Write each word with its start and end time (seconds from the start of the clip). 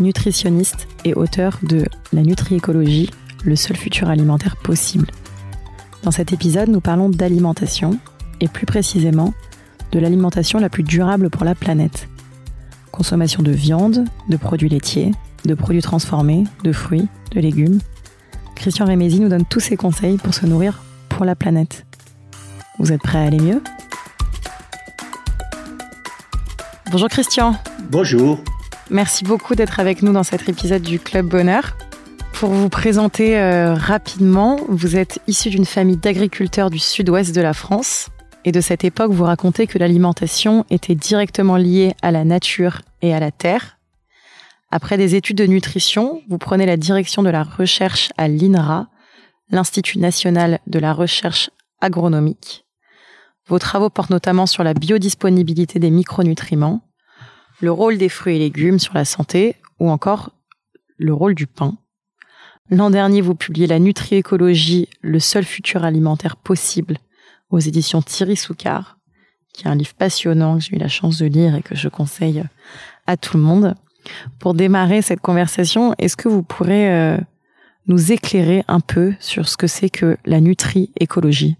nutritionniste 0.00 0.88
et 1.04 1.14
auteur 1.14 1.58
de 1.62 1.84
La 2.12 2.22
Nutri-écologie, 2.22 3.10
le 3.44 3.56
seul 3.56 3.76
futur 3.76 4.08
alimentaire 4.08 4.56
possible. 4.56 5.08
Dans 6.02 6.10
cet 6.10 6.32
épisode, 6.32 6.68
nous 6.68 6.80
parlons 6.80 7.08
d'alimentation 7.08 7.98
et 8.40 8.48
plus 8.48 8.66
précisément 8.66 9.34
de 9.92 9.98
l'alimentation 9.98 10.58
la 10.58 10.68
plus 10.68 10.82
durable 10.82 11.30
pour 11.30 11.44
la 11.44 11.54
planète. 11.54 12.08
Consommation 12.90 13.42
de 13.42 13.50
viande, 13.50 14.04
de 14.28 14.36
produits 14.36 14.68
laitiers, 14.68 15.12
de 15.44 15.54
produits 15.54 15.82
transformés, 15.82 16.44
de 16.64 16.72
fruits, 16.72 17.08
de 17.32 17.40
légumes. 17.40 17.80
Christian 18.54 18.86
Rémézy 18.86 19.20
nous 19.20 19.28
donne 19.28 19.44
tous 19.44 19.60
ses 19.60 19.76
conseils 19.76 20.18
pour 20.18 20.34
se 20.34 20.46
nourrir 20.46 20.82
pour 21.08 21.24
la 21.24 21.34
planète. 21.34 21.86
Vous 22.78 22.92
êtes 22.92 23.02
prêts 23.02 23.18
à 23.18 23.22
aller 23.22 23.40
mieux? 23.40 23.62
Bonjour 26.90 27.08
Christian. 27.08 27.54
Bonjour. 27.90 28.42
Merci 28.90 29.22
beaucoup 29.22 29.54
d'être 29.54 29.78
avec 29.78 30.02
nous 30.02 30.12
dans 30.12 30.24
cet 30.24 30.48
épisode 30.48 30.82
du 30.82 30.98
Club 30.98 31.26
Bonheur. 31.26 31.76
Pour 32.32 32.50
vous 32.50 32.68
présenter 32.68 33.38
euh, 33.38 33.74
rapidement, 33.74 34.58
vous 34.68 34.96
êtes 34.96 35.20
issu 35.28 35.48
d'une 35.48 35.64
famille 35.64 35.96
d'agriculteurs 35.96 36.70
du 36.70 36.80
sud-ouest 36.80 37.32
de 37.32 37.40
la 37.40 37.54
France. 37.54 38.08
Et 38.44 38.50
de 38.50 38.60
cette 38.60 38.82
époque, 38.82 39.12
vous 39.12 39.22
racontez 39.22 39.68
que 39.68 39.78
l'alimentation 39.78 40.64
était 40.70 40.96
directement 40.96 41.56
liée 41.56 41.94
à 42.02 42.10
la 42.10 42.24
nature 42.24 42.82
et 43.00 43.14
à 43.14 43.20
la 43.20 43.30
terre. 43.30 43.78
Après 44.72 44.96
des 44.96 45.14
études 45.14 45.38
de 45.38 45.46
nutrition, 45.46 46.22
vous 46.28 46.38
prenez 46.38 46.66
la 46.66 46.76
direction 46.76 47.22
de 47.22 47.30
la 47.30 47.44
recherche 47.44 48.10
à 48.16 48.26
l'INRA, 48.26 48.88
l'Institut 49.50 50.00
national 50.00 50.58
de 50.66 50.80
la 50.80 50.92
recherche 50.92 51.50
agronomique. 51.80 52.66
Vos 53.46 53.60
travaux 53.60 53.90
portent 53.90 54.10
notamment 54.10 54.46
sur 54.46 54.64
la 54.64 54.74
biodisponibilité 54.74 55.78
des 55.78 55.90
micronutriments, 55.90 56.82
le 57.60 57.70
rôle 57.70 57.98
des 57.98 58.08
fruits 58.08 58.36
et 58.36 58.38
légumes 58.38 58.78
sur 58.78 58.94
la 58.94 59.04
santé 59.04 59.56
ou 59.78 59.90
encore 59.90 60.32
le 60.98 61.12
rôle 61.12 61.34
du 61.34 61.46
pain. 61.46 61.76
L'an 62.70 62.90
dernier, 62.90 63.20
vous 63.20 63.34
publiez 63.34 63.66
La 63.66 63.78
Nutri-écologie, 63.78 64.88
le 65.00 65.18
seul 65.18 65.44
futur 65.44 65.84
alimentaire 65.84 66.36
possible 66.36 66.98
aux 67.50 67.58
éditions 67.58 68.00
Thierry 68.00 68.36
Soucard, 68.36 68.98
qui 69.52 69.64
est 69.64 69.68
un 69.68 69.74
livre 69.74 69.94
passionnant 69.94 70.58
que 70.58 70.64
j'ai 70.64 70.76
eu 70.76 70.78
la 70.78 70.88
chance 70.88 71.18
de 71.18 71.26
lire 71.26 71.56
et 71.56 71.62
que 71.62 71.74
je 71.74 71.88
conseille 71.88 72.44
à 73.06 73.16
tout 73.16 73.36
le 73.36 73.42
monde. 73.42 73.74
Pour 74.38 74.54
démarrer 74.54 75.02
cette 75.02 75.20
conversation, 75.20 75.94
est-ce 75.98 76.16
que 76.16 76.28
vous 76.28 76.42
pourrez 76.42 76.92
euh, 76.92 77.18
nous 77.86 78.12
éclairer 78.12 78.64
un 78.68 78.80
peu 78.80 79.14
sur 79.18 79.48
ce 79.48 79.56
que 79.56 79.66
c'est 79.66 79.90
que 79.90 80.16
la 80.24 80.40
nutri-écologie? 80.40 81.56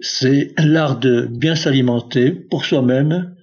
C'est 0.00 0.52
l'art 0.58 0.98
de 0.98 1.28
bien 1.30 1.54
s'alimenter 1.54 2.32
pour 2.32 2.64
soi-même 2.64 3.33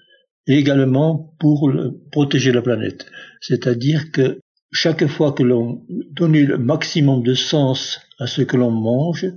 et 0.52 0.58
également 0.58 1.34
pour 1.40 1.72
protéger 2.12 2.52
la 2.52 2.62
planète. 2.62 3.06
C'est-à-dire 3.40 4.12
que 4.12 4.42
chaque 4.74 5.08
fois 5.08 5.32
que 5.32 5.44
l'on 5.44 5.82
donne 6.12 6.34
le 6.34 6.58
maximum 6.58 7.24
de 7.24 7.34
sens 7.34 8.02
à 8.20 8.28
ce 8.28 8.42
que 8.42 8.58
l'on 8.58 8.72
mange 8.72 9.28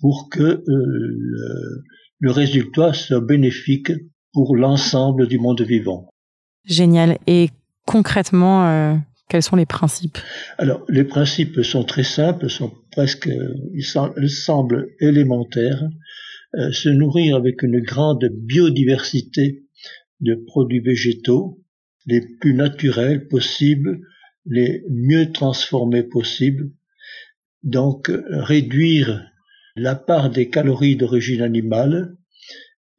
pour 0.00 0.28
que 0.30 0.42
euh, 0.42 1.82
le, 2.20 2.30
résultat 2.30 2.92
soit 2.92 3.20
bénéfique 3.20 3.90
pour 4.32 4.54
l'ensemble 4.54 5.26
du 5.26 5.38
monde 5.38 5.62
vivant. 5.62 6.08
Génial. 6.64 7.18
Et 7.26 7.50
concrètement, 7.84 8.68
euh, 8.68 8.94
quels 9.28 9.42
sont 9.42 9.56
les 9.56 9.66
principes? 9.66 10.18
Alors, 10.58 10.84
les 10.88 11.04
principes 11.04 11.62
sont 11.62 11.82
très 11.82 12.04
simples, 12.04 12.48
sont 12.48 12.72
presque, 12.92 13.28
ils 13.74 14.30
semblent 14.30 14.86
élémentaires. 15.00 15.82
Euh, 16.56 16.70
se 16.70 16.88
nourrir 16.88 17.34
avec 17.34 17.64
une 17.64 17.80
grande 17.80 18.28
biodiversité 18.32 19.63
de 20.24 20.34
produits 20.34 20.80
végétaux, 20.80 21.62
les 22.06 22.20
plus 22.40 22.54
naturels 22.54 23.28
possibles, 23.28 24.00
les 24.46 24.84
mieux 24.90 25.32
transformés 25.32 26.02
possibles. 26.02 26.70
Donc 27.62 28.10
réduire 28.28 29.30
la 29.76 29.94
part 29.94 30.30
des 30.30 30.50
calories 30.50 30.96
d'origine 30.96 31.42
animale 31.42 32.16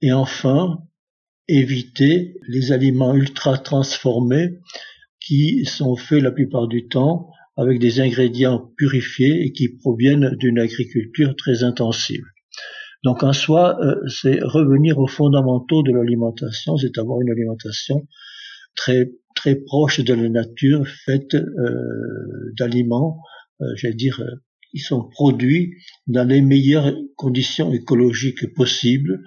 et 0.01 0.11
enfin 0.11 0.79
éviter 1.47 2.35
les 2.47 2.71
aliments 2.71 3.13
ultra 3.13 3.57
transformés 3.57 4.59
qui 5.19 5.65
sont 5.65 5.95
faits 5.95 6.21
la 6.21 6.31
plupart 6.31 6.67
du 6.67 6.87
temps 6.87 7.29
avec 7.57 7.79
des 7.79 7.99
ingrédients 8.01 8.71
purifiés 8.77 9.43
et 9.45 9.51
qui 9.53 9.69
proviennent 9.69 10.35
d'une 10.37 10.59
agriculture 10.59 11.35
très 11.35 11.63
intensive. 11.63 12.25
Donc 13.05 13.21
en 13.21 13.33
soi, 13.33 13.77
euh, 13.81 14.07
c'est 14.07 14.39
revenir 14.41 14.97
aux 14.97 15.05
fondamentaux 15.05 15.83
de 15.83 15.91
l'alimentation, 15.91 16.75
c'est 16.75 16.97
avoir 16.97 17.21
une 17.21 17.29
alimentation 17.29 18.07
très 18.75 19.11
très 19.35 19.55
proche 19.55 19.99
de 19.99 20.13
la 20.13 20.27
nature, 20.27 20.87
faite 21.05 21.35
euh, 21.35 22.51
d'aliments, 22.57 23.21
euh, 23.61 23.65
j'allais 23.75 23.93
dire, 23.93 24.23
qui 24.71 24.79
sont 24.79 25.07
produits 25.07 25.75
dans 26.07 26.27
les 26.27 26.41
meilleures 26.41 26.95
conditions 27.15 27.71
écologiques 27.71 28.51
possibles, 28.55 29.21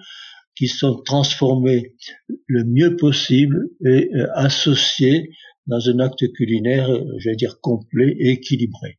qui 0.57 0.67
sont 0.67 1.01
transformés 1.01 1.95
le 2.47 2.65
mieux 2.65 2.97
possible 2.97 3.69
et 3.85 4.11
associés 4.33 5.29
dans 5.67 5.89
un 5.89 5.99
acte 5.99 6.29
culinaire, 6.33 6.89
j'allais 7.19 7.37
dire, 7.37 7.61
complet 7.61 8.13
et 8.19 8.31
équilibré. 8.31 8.97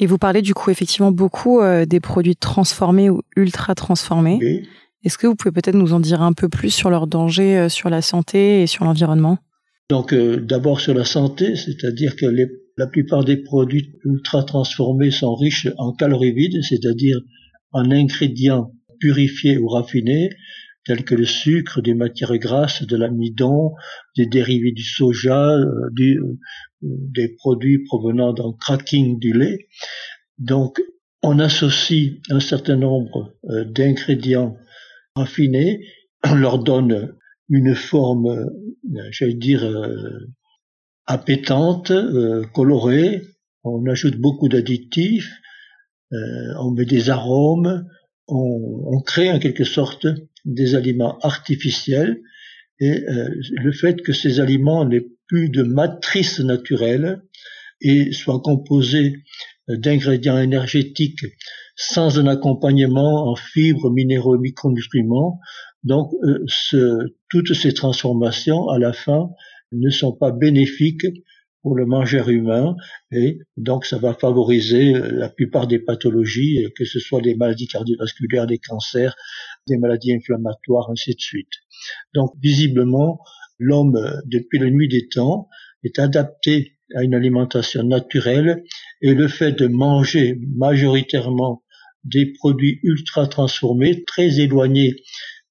Et 0.00 0.06
vous 0.06 0.18
parlez 0.18 0.42
du 0.42 0.54
coup 0.54 0.70
effectivement 0.70 1.10
beaucoup 1.10 1.60
euh, 1.60 1.84
des 1.84 2.00
produits 2.00 2.36
transformés 2.36 3.10
ou 3.10 3.22
ultra 3.36 3.74
transformés. 3.74 4.64
Est-ce 5.04 5.18
que 5.18 5.26
vous 5.26 5.34
pouvez 5.34 5.52
peut-être 5.52 5.76
nous 5.76 5.92
en 5.92 6.00
dire 6.00 6.22
un 6.22 6.32
peu 6.32 6.48
plus 6.48 6.70
sur 6.70 6.90
leurs 6.90 7.06
dangers 7.06 7.58
euh, 7.58 7.68
sur 7.68 7.90
la 7.90 8.02
santé 8.02 8.62
et 8.62 8.66
sur 8.66 8.84
l'environnement? 8.84 9.38
Donc 9.90 10.12
euh, 10.12 10.36
d'abord 10.36 10.80
sur 10.80 10.94
la 10.94 11.04
santé, 11.04 11.56
c'est-à-dire 11.56 12.14
que 12.14 12.26
la 12.76 12.86
plupart 12.86 13.24
des 13.24 13.38
produits 13.38 13.92
ultra 14.04 14.44
transformés 14.44 15.10
sont 15.10 15.34
riches 15.34 15.68
en 15.78 15.92
calories 15.92 16.32
vides, 16.32 16.62
c'est-à-dire 16.62 17.18
en 17.72 17.90
ingrédients 17.90 18.72
purifiés 19.00 19.58
ou 19.58 19.68
raffinés, 19.68 20.30
tels 20.84 21.04
que 21.04 21.14
le 21.14 21.24
sucre, 21.24 21.80
des 21.80 21.94
matières 21.94 22.36
grasses, 22.38 22.82
de 22.82 22.96
l'amidon, 22.96 23.72
des 24.16 24.26
dérivés 24.26 24.72
du 24.72 24.84
soja, 24.84 25.58
du, 25.92 26.20
des 26.82 27.28
produits 27.28 27.84
provenant 27.84 28.32
d'un 28.32 28.52
cracking 28.58 29.18
du 29.18 29.32
lait. 29.32 29.68
Donc, 30.38 30.80
on 31.22 31.38
associe 31.38 32.12
un 32.30 32.40
certain 32.40 32.76
nombre 32.76 33.34
euh, 33.50 33.64
d'ingrédients 33.64 34.56
raffinés, 35.14 35.84
on 36.24 36.34
leur 36.34 36.62
donne 36.62 37.14
une 37.48 37.74
forme, 37.74 38.26
euh, 38.28 39.08
j'allais 39.10 39.34
dire, 39.34 39.64
euh, 39.64 40.30
appétante, 41.06 41.90
colorée, 42.52 43.22
on 43.64 43.86
ajoute 43.86 44.16
beaucoup 44.18 44.48
d'additifs, 44.48 45.32
on 46.10 46.70
met 46.72 46.84
des 46.84 47.08
arômes, 47.08 47.86
on, 48.26 48.82
on, 48.84 49.00
crée 49.00 49.32
en 49.32 49.38
quelque 49.38 49.64
sorte 49.64 50.06
des 50.44 50.74
aliments 50.74 51.18
artificiels. 51.20 52.20
Et 52.78 53.06
le 53.08 53.72
fait 53.72 54.02
que 54.02 54.12
ces 54.12 54.38
aliments 54.38 54.84
n'aient 54.84 55.06
plus 55.28 55.48
de 55.50 55.62
matrice 55.62 56.40
naturelle 56.40 57.22
et 57.80 58.12
soit 58.12 58.40
composé 58.40 59.14
d'ingrédients 59.68 60.38
énergétiques 60.38 61.24
sans 61.76 62.18
un 62.18 62.26
accompagnement 62.26 63.30
en 63.30 63.36
fibres, 63.36 63.90
minéraux 63.90 64.34
et 64.34 64.40
micronutriments. 64.40 65.38
Donc, 65.84 66.12
euh, 66.24 67.16
toutes 67.30 67.54
ces 67.54 67.72
transformations, 67.72 68.68
à 68.68 68.78
la 68.78 68.92
fin, 68.92 69.30
ne 69.70 69.90
sont 69.90 70.12
pas 70.12 70.32
bénéfiques 70.32 71.06
pour 71.62 71.76
le 71.76 71.86
mangeur 71.86 72.28
humain 72.28 72.76
et 73.10 73.40
donc 73.56 73.84
ça 73.84 73.98
va 73.98 74.14
favoriser 74.14 74.94
euh, 74.94 75.10
la 75.12 75.28
plupart 75.28 75.66
des 75.66 75.78
pathologies, 75.78 76.66
que 76.76 76.84
ce 76.84 76.98
soit 76.98 77.20
des 77.20 77.34
maladies 77.34 77.66
cardiovasculaires, 77.66 78.46
des 78.46 78.58
cancers, 78.58 79.14
des 79.66 79.76
maladies 79.76 80.14
inflammatoires, 80.14 80.90
ainsi 80.90 81.14
de 81.14 81.20
suite. 81.20 81.52
Donc, 82.14 82.32
visiblement, 82.42 83.20
l'homme, 83.58 83.96
euh, 83.96 84.20
depuis 84.26 84.58
la 84.58 84.70
nuit 84.70 84.88
des 84.88 85.08
temps, 85.08 85.48
est 85.84 85.98
adapté 85.98 86.78
à 86.94 87.02
une 87.02 87.14
alimentation 87.14 87.82
naturelle 87.82 88.64
et 89.02 89.14
le 89.14 89.28
fait 89.28 89.52
de 89.52 89.66
manger 89.66 90.40
majoritairement 90.56 91.62
des 92.04 92.32
produits 92.32 92.80
ultra 92.82 93.26
transformés, 93.26 94.04
très 94.04 94.40
éloignés 94.40 94.96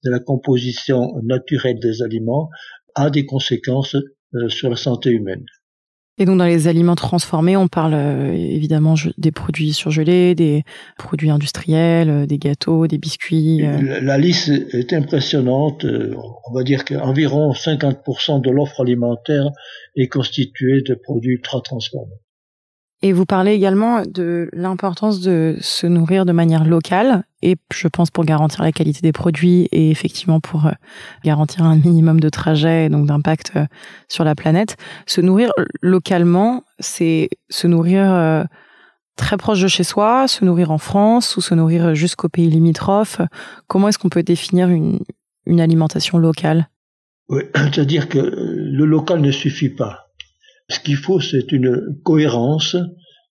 de 0.04 0.10
la 0.10 0.18
composition 0.18 1.12
naturelle 1.22 1.78
des 1.80 2.02
aliments, 2.02 2.50
a 2.94 3.10
des 3.10 3.26
conséquences 3.26 3.96
euh, 4.34 4.48
sur 4.48 4.70
la 4.70 4.76
santé 4.76 5.10
humaine. 5.10 5.44
Et 6.18 6.24
donc 6.24 6.38
dans 6.38 6.44
les 6.44 6.66
aliments 6.66 6.96
transformés, 6.96 7.56
on 7.56 7.68
parle 7.68 7.94
euh, 7.94 8.32
évidemment 8.32 8.94
des 9.18 9.30
produits 9.30 9.72
surgelés, 9.72 10.34
des 10.34 10.64
produits 10.98 11.30
industriels, 11.30 12.10
euh, 12.10 12.26
des 12.26 12.38
gâteaux, 12.38 12.88
des 12.88 12.98
biscuits. 12.98 13.64
Euh. 13.64 14.00
La, 14.00 14.18
liste 14.18 14.48
est 14.48 14.92
impressionnante. 14.92 15.84
On 15.84 16.54
va 16.54 16.64
dire 16.64 16.84
qu'environ 16.84 17.52
50% 17.52 18.40
de 18.40 18.50
l'offre 18.50 18.80
alimentaire 18.80 19.50
est 19.96 20.08
constituée 20.08 20.82
de 20.82 20.94
produits 20.94 21.34
ultra 21.34 21.60
transformés. 21.60 22.16
Et 23.00 23.12
vous 23.12 23.26
parlez 23.26 23.52
également 23.52 24.02
de 24.02 24.48
l'importance 24.52 25.20
de 25.20 25.56
se 25.60 25.86
nourrir 25.86 26.26
de 26.26 26.32
manière 26.32 26.64
locale, 26.64 27.22
et 27.42 27.56
je 27.72 27.86
pense 27.86 28.10
pour 28.10 28.24
garantir 28.24 28.64
la 28.64 28.72
qualité 28.72 29.00
des 29.02 29.12
produits 29.12 29.68
et 29.70 29.90
effectivement 29.90 30.40
pour 30.40 30.66
euh, 30.66 30.72
garantir 31.24 31.62
un 31.62 31.76
minimum 31.76 32.18
de 32.18 32.28
trajet 32.28 32.86
et 32.86 32.88
donc 32.88 33.06
d'impact 33.06 33.52
euh, 33.54 33.66
sur 34.08 34.24
la 34.24 34.34
planète. 34.34 34.76
Se 35.06 35.20
nourrir 35.20 35.50
localement, 35.80 36.64
c'est 36.80 37.28
se 37.50 37.68
nourrir 37.68 38.12
euh, 38.12 38.42
très 39.14 39.36
proche 39.36 39.60
de 39.60 39.68
chez 39.68 39.84
soi, 39.84 40.26
se 40.26 40.44
nourrir 40.44 40.72
en 40.72 40.78
France 40.78 41.36
ou 41.36 41.40
se 41.40 41.54
nourrir 41.54 41.94
jusqu'au 41.94 42.28
pays 42.28 42.50
limitrophes. 42.50 43.20
Comment 43.68 43.88
est-ce 43.88 43.98
qu'on 44.00 44.08
peut 44.08 44.24
définir 44.24 44.70
une, 44.70 44.98
une 45.46 45.60
alimentation 45.60 46.18
locale? 46.18 46.68
Oui, 47.28 47.42
c'est-à-dire 47.54 48.08
que 48.08 48.18
le 48.18 48.84
local 48.84 49.20
ne 49.20 49.30
suffit 49.30 49.70
pas 49.70 50.07
ce 50.68 50.80
qu'il 50.80 50.96
faut, 50.96 51.20
c'est 51.20 51.52
une 51.52 51.98
cohérence 52.04 52.76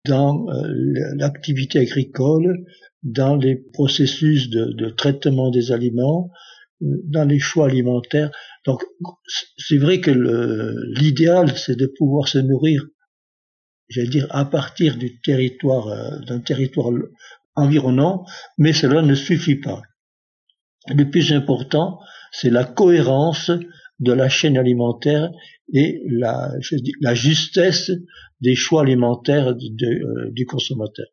dans 0.05 0.47
euh, 0.49 0.73
l'activité 1.15 1.79
agricole, 1.79 2.65
dans 3.03 3.35
les 3.35 3.55
processus 3.55 4.49
de, 4.49 4.89
traitement 4.89 5.51
des 5.51 5.71
aliments, 5.71 6.31
euh, 6.81 6.85
dans 7.05 7.25
les 7.25 7.39
choix 7.39 7.67
alimentaires. 7.67 8.31
Donc, 8.65 8.83
c'est 9.57 9.77
vrai 9.77 9.99
que 9.99 10.11
l'idéal, 10.99 11.57
c'est 11.57 11.77
de 11.77 11.91
pouvoir 11.97 12.27
se 12.27 12.37
nourrir, 12.37 12.85
j'allais 13.89 14.09
dire, 14.09 14.27
à 14.29 14.45
partir 14.45 14.97
du 14.97 15.19
territoire, 15.21 15.87
euh, 15.87 16.19
d'un 16.27 16.39
territoire 16.39 16.91
environnant, 17.55 18.25
mais 18.57 18.73
cela 18.73 19.01
ne 19.01 19.15
suffit 19.15 19.55
pas. 19.55 19.81
Le 20.87 21.09
plus 21.09 21.33
important, 21.33 21.99
c'est 22.31 22.49
la 22.49 22.63
cohérence 22.63 23.51
de 23.99 24.13
la 24.13 24.29
chaîne 24.29 24.57
alimentaire 24.57 25.31
et 25.73 26.01
la, 26.07 26.51
la 27.01 27.13
justesse 27.13 27.91
des 28.41 28.56
choix 28.56 28.81
alimentaires 28.81 29.47
euh, 29.50 30.31
du 30.31 30.45
consommateur. 30.45 31.07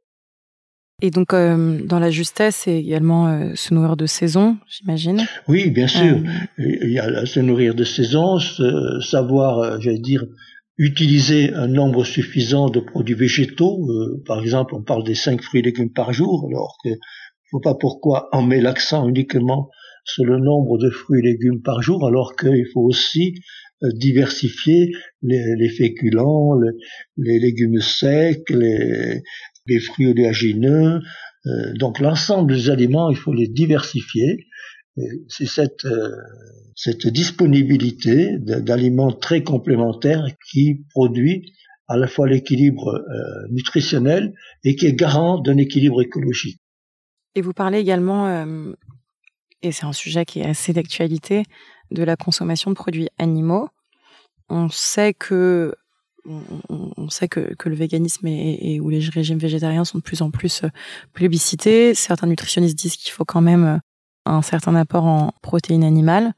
Et 1.00 1.10
donc, 1.10 1.32
euh, 1.32 1.80
dans 1.84 1.98
la 1.98 2.10
justesse, 2.10 2.56
c'est 2.64 2.78
également 2.78 3.28
euh, 3.28 3.54
se 3.56 3.74
nourrir 3.74 3.96
de 3.96 4.06
saison, 4.06 4.56
j'imagine. 4.68 5.22
Oui, 5.48 5.70
bien 5.70 5.88
sûr. 5.88 6.18
Il 6.58 6.92
y 6.92 6.98
a 6.98 7.26
se 7.26 7.40
nourrir 7.40 7.74
de 7.74 7.82
saison, 7.82 8.38
savoir, 9.00 9.80
j'allais 9.80 9.98
dire, 9.98 10.24
utiliser 10.78 11.52
un 11.54 11.66
nombre 11.66 12.04
suffisant 12.04 12.68
de 12.68 12.80
produits 12.80 13.14
végétaux. 13.14 13.88
par 14.26 14.40
exemple, 14.40 14.74
on 14.74 14.82
parle 14.82 15.04
des 15.04 15.14
cinq 15.14 15.42
fruits 15.42 15.60
et 15.60 15.64
légumes 15.64 15.92
par 15.92 16.12
jour, 16.12 16.46
alors 16.48 16.76
que 16.84 16.90
je 16.90 16.94
ne 16.94 17.50
vois 17.52 17.72
pas 17.72 17.74
pourquoi 17.74 18.28
on 18.32 18.42
met 18.42 18.60
l'accent 18.60 19.08
uniquement 19.08 19.70
sur 20.04 20.24
le 20.24 20.38
nombre 20.38 20.78
de 20.78 20.90
fruits 20.90 21.20
et 21.20 21.32
légumes 21.32 21.62
par 21.62 21.82
jour, 21.82 22.06
alors 22.06 22.36
qu'il 22.36 22.66
faut 22.72 22.82
aussi 22.82 23.34
diversifier 23.94 24.92
les, 25.22 25.68
féculents, 25.68 26.58
les, 27.16 27.38
légumes 27.38 27.80
secs, 27.80 28.48
les, 28.50 29.80
fruits 29.80 30.08
oléagineux. 30.08 31.00
Euh, 31.46 31.72
donc 31.74 31.98
l'ensemble 31.98 32.54
des 32.54 32.70
aliments, 32.70 33.10
il 33.10 33.16
faut 33.16 33.32
les 33.32 33.48
diversifier. 33.48 34.46
C'est 35.28 35.46
cette, 35.46 35.86
euh, 35.86 36.10
cette 36.76 37.06
disponibilité 37.06 38.36
d'aliments 38.38 39.12
très 39.12 39.42
complémentaires 39.42 40.26
qui 40.50 40.84
produit 40.90 41.52
à 41.88 41.96
la 41.96 42.06
fois 42.06 42.28
l'équilibre 42.28 43.04
nutritionnel 43.50 44.32
et 44.64 44.76
qui 44.76 44.86
est 44.86 44.94
garant 44.94 45.38
d'un 45.38 45.56
équilibre 45.58 46.02
écologique. 46.02 46.58
Et 47.34 47.40
vous 47.40 47.52
parlez 47.52 47.78
également 47.78 48.46
et 49.62 49.70
c'est 49.70 49.86
un 49.86 49.92
sujet 49.92 50.24
qui 50.24 50.40
est 50.40 50.46
assez 50.46 50.72
d'actualité, 50.72 51.44
de 51.92 52.02
la 52.02 52.16
consommation 52.16 52.70
de 52.70 52.74
produits 52.74 53.08
animaux. 53.18 53.68
On 54.48 54.68
sait 54.68 55.14
que 55.14 55.74
on, 56.24 57.08
sait 57.08 57.26
que, 57.26 57.54
que, 57.54 57.68
le 57.68 57.74
véganisme 57.74 58.26
et, 58.28 58.78
ou 58.80 58.90
les 58.90 59.00
régimes 59.00 59.38
végétariens 59.38 59.84
sont 59.84 59.98
de 59.98 60.02
plus 60.02 60.22
en 60.22 60.30
plus 60.30 60.62
euh, 60.62 60.68
plébiscités. 61.12 61.94
Certains 61.94 62.28
nutritionnistes 62.28 62.78
disent 62.78 62.96
qu'il 62.96 63.12
faut 63.12 63.24
quand 63.24 63.40
même 63.40 63.64
euh, 63.64 63.78
un 64.26 64.42
certain 64.42 64.76
apport 64.76 65.04
en 65.04 65.32
protéines 65.42 65.82
animales. 65.82 66.32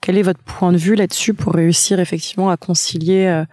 Quel 0.00 0.18
est 0.18 0.22
votre 0.22 0.42
point 0.42 0.72
de 0.72 0.76
vue 0.76 0.96
là-dessus 0.96 1.34
pour 1.34 1.54
réussir 1.54 2.00
effectivement 2.00 2.50
à 2.50 2.56
concilier 2.56 3.26
euh, 3.26 3.44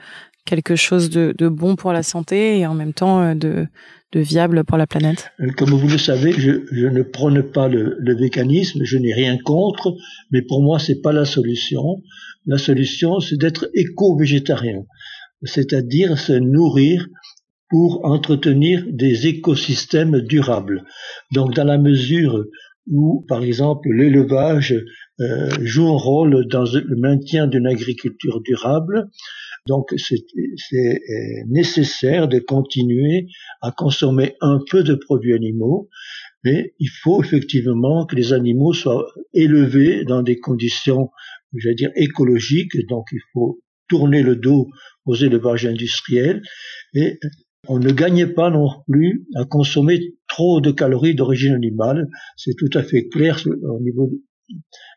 quelque 0.45 0.75
chose 0.75 1.11
de, 1.11 1.35
de, 1.37 1.47
bon 1.47 1.75
pour 1.75 1.93
la 1.93 2.01
santé 2.01 2.57
et 2.57 2.65
en 2.65 2.73
même 2.73 2.93
temps 2.93 3.35
de, 3.35 3.67
de 4.11 4.19
viable 4.19 4.63
pour 4.63 4.77
la 4.77 4.87
planète? 4.87 5.31
Euh, 5.39 5.51
Comme 5.51 5.71
vous 5.71 5.87
le 5.87 5.97
savez, 5.97 6.31
je, 6.31 6.87
ne 6.87 7.01
prône 7.03 7.43
pas 7.43 7.67
le, 7.67 7.95
le 7.99 8.15
véganisme, 8.15 8.83
je 8.83 8.97
n'ai 8.97 9.13
rien 9.13 9.37
contre, 9.37 9.95
mais 10.31 10.41
pour 10.41 10.61
moi, 10.61 10.79
c'est 10.79 11.01
pas 11.01 11.13
la 11.13 11.25
solution. 11.25 12.01
La 12.45 12.57
solution, 12.57 13.19
c'est 13.19 13.37
d'être 13.37 13.69
éco-végétarien, 13.73 14.85
c'est-à-dire 15.43 16.17
se 16.17 16.33
nourrir 16.33 17.07
pour 17.69 18.03
entretenir 18.03 18.83
des 18.89 19.27
écosystèmes 19.27 20.21
durables. 20.21 20.83
Donc, 21.31 21.53
dans 21.53 21.65
la 21.65 21.77
mesure 21.77 22.45
où, 22.87 23.23
par 23.27 23.43
exemple, 23.43 23.89
l'élevage 23.91 24.75
euh, 25.19 25.49
joue 25.61 25.87
un 25.87 25.97
rôle 25.97 26.47
dans 26.47 26.63
le 26.63 26.95
maintien 26.95 27.45
d'une 27.45 27.67
agriculture 27.67 28.41
durable, 28.41 29.09
donc 29.69 29.93
c'est 29.97 30.15
euh, 30.73 31.43
nécessaire 31.47 32.27
de 32.27 32.39
continuer 32.39 33.27
à 33.61 33.71
consommer 33.71 34.35
un 34.41 34.59
peu 34.69 34.83
de 34.83 34.95
produits 34.95 35.35
animaux, 35.35 35.89
mais 36.43 36.73
il 36.79 36.89
faut 36.89 37.23
effectivement 37.23 38.07
que 38.07 38.15
les 38.15 38.33
animaux 38.33 38.73
soient 38.73 39.05
élevés 39.33 40.05
dans 40.05 40.23
des 40.23 40.39
conditions, 40.39 41.11
je 41.55 41.69
dire, 41.69 41.91
écologiques. 41.95 42.75
Donc 42.89 43.05
il 43.11 43.21
faut 43.31 43.61
tourner 43.87 44.23
le 44.23 44.35
dos 44.35 44.69
aux 45.05 45.15
élevages 45.15 45.67
industriels 45.67 46.41
et 46.95 47.19
on 47.67 47.77
ne 47.77 47.91
gagne 47.91 48.33
pas 48.33 48.49
non 48.49 48.69
plus 48.87 49.27
à 49.35 49.45
consommer 49.45 49.99
trop 50.27 50.61
de 50.61 50.71
calories 50.71 51.13
d'origine 51.13 51.53
animale. 51.53 52.07
C'est 52.37 52.55
tout 52.57 52.75
à 52.75 52.81
fait 52.81 53.07
clair 53.07 53.39
au 53.45 53.79
niveau 53.81 54.09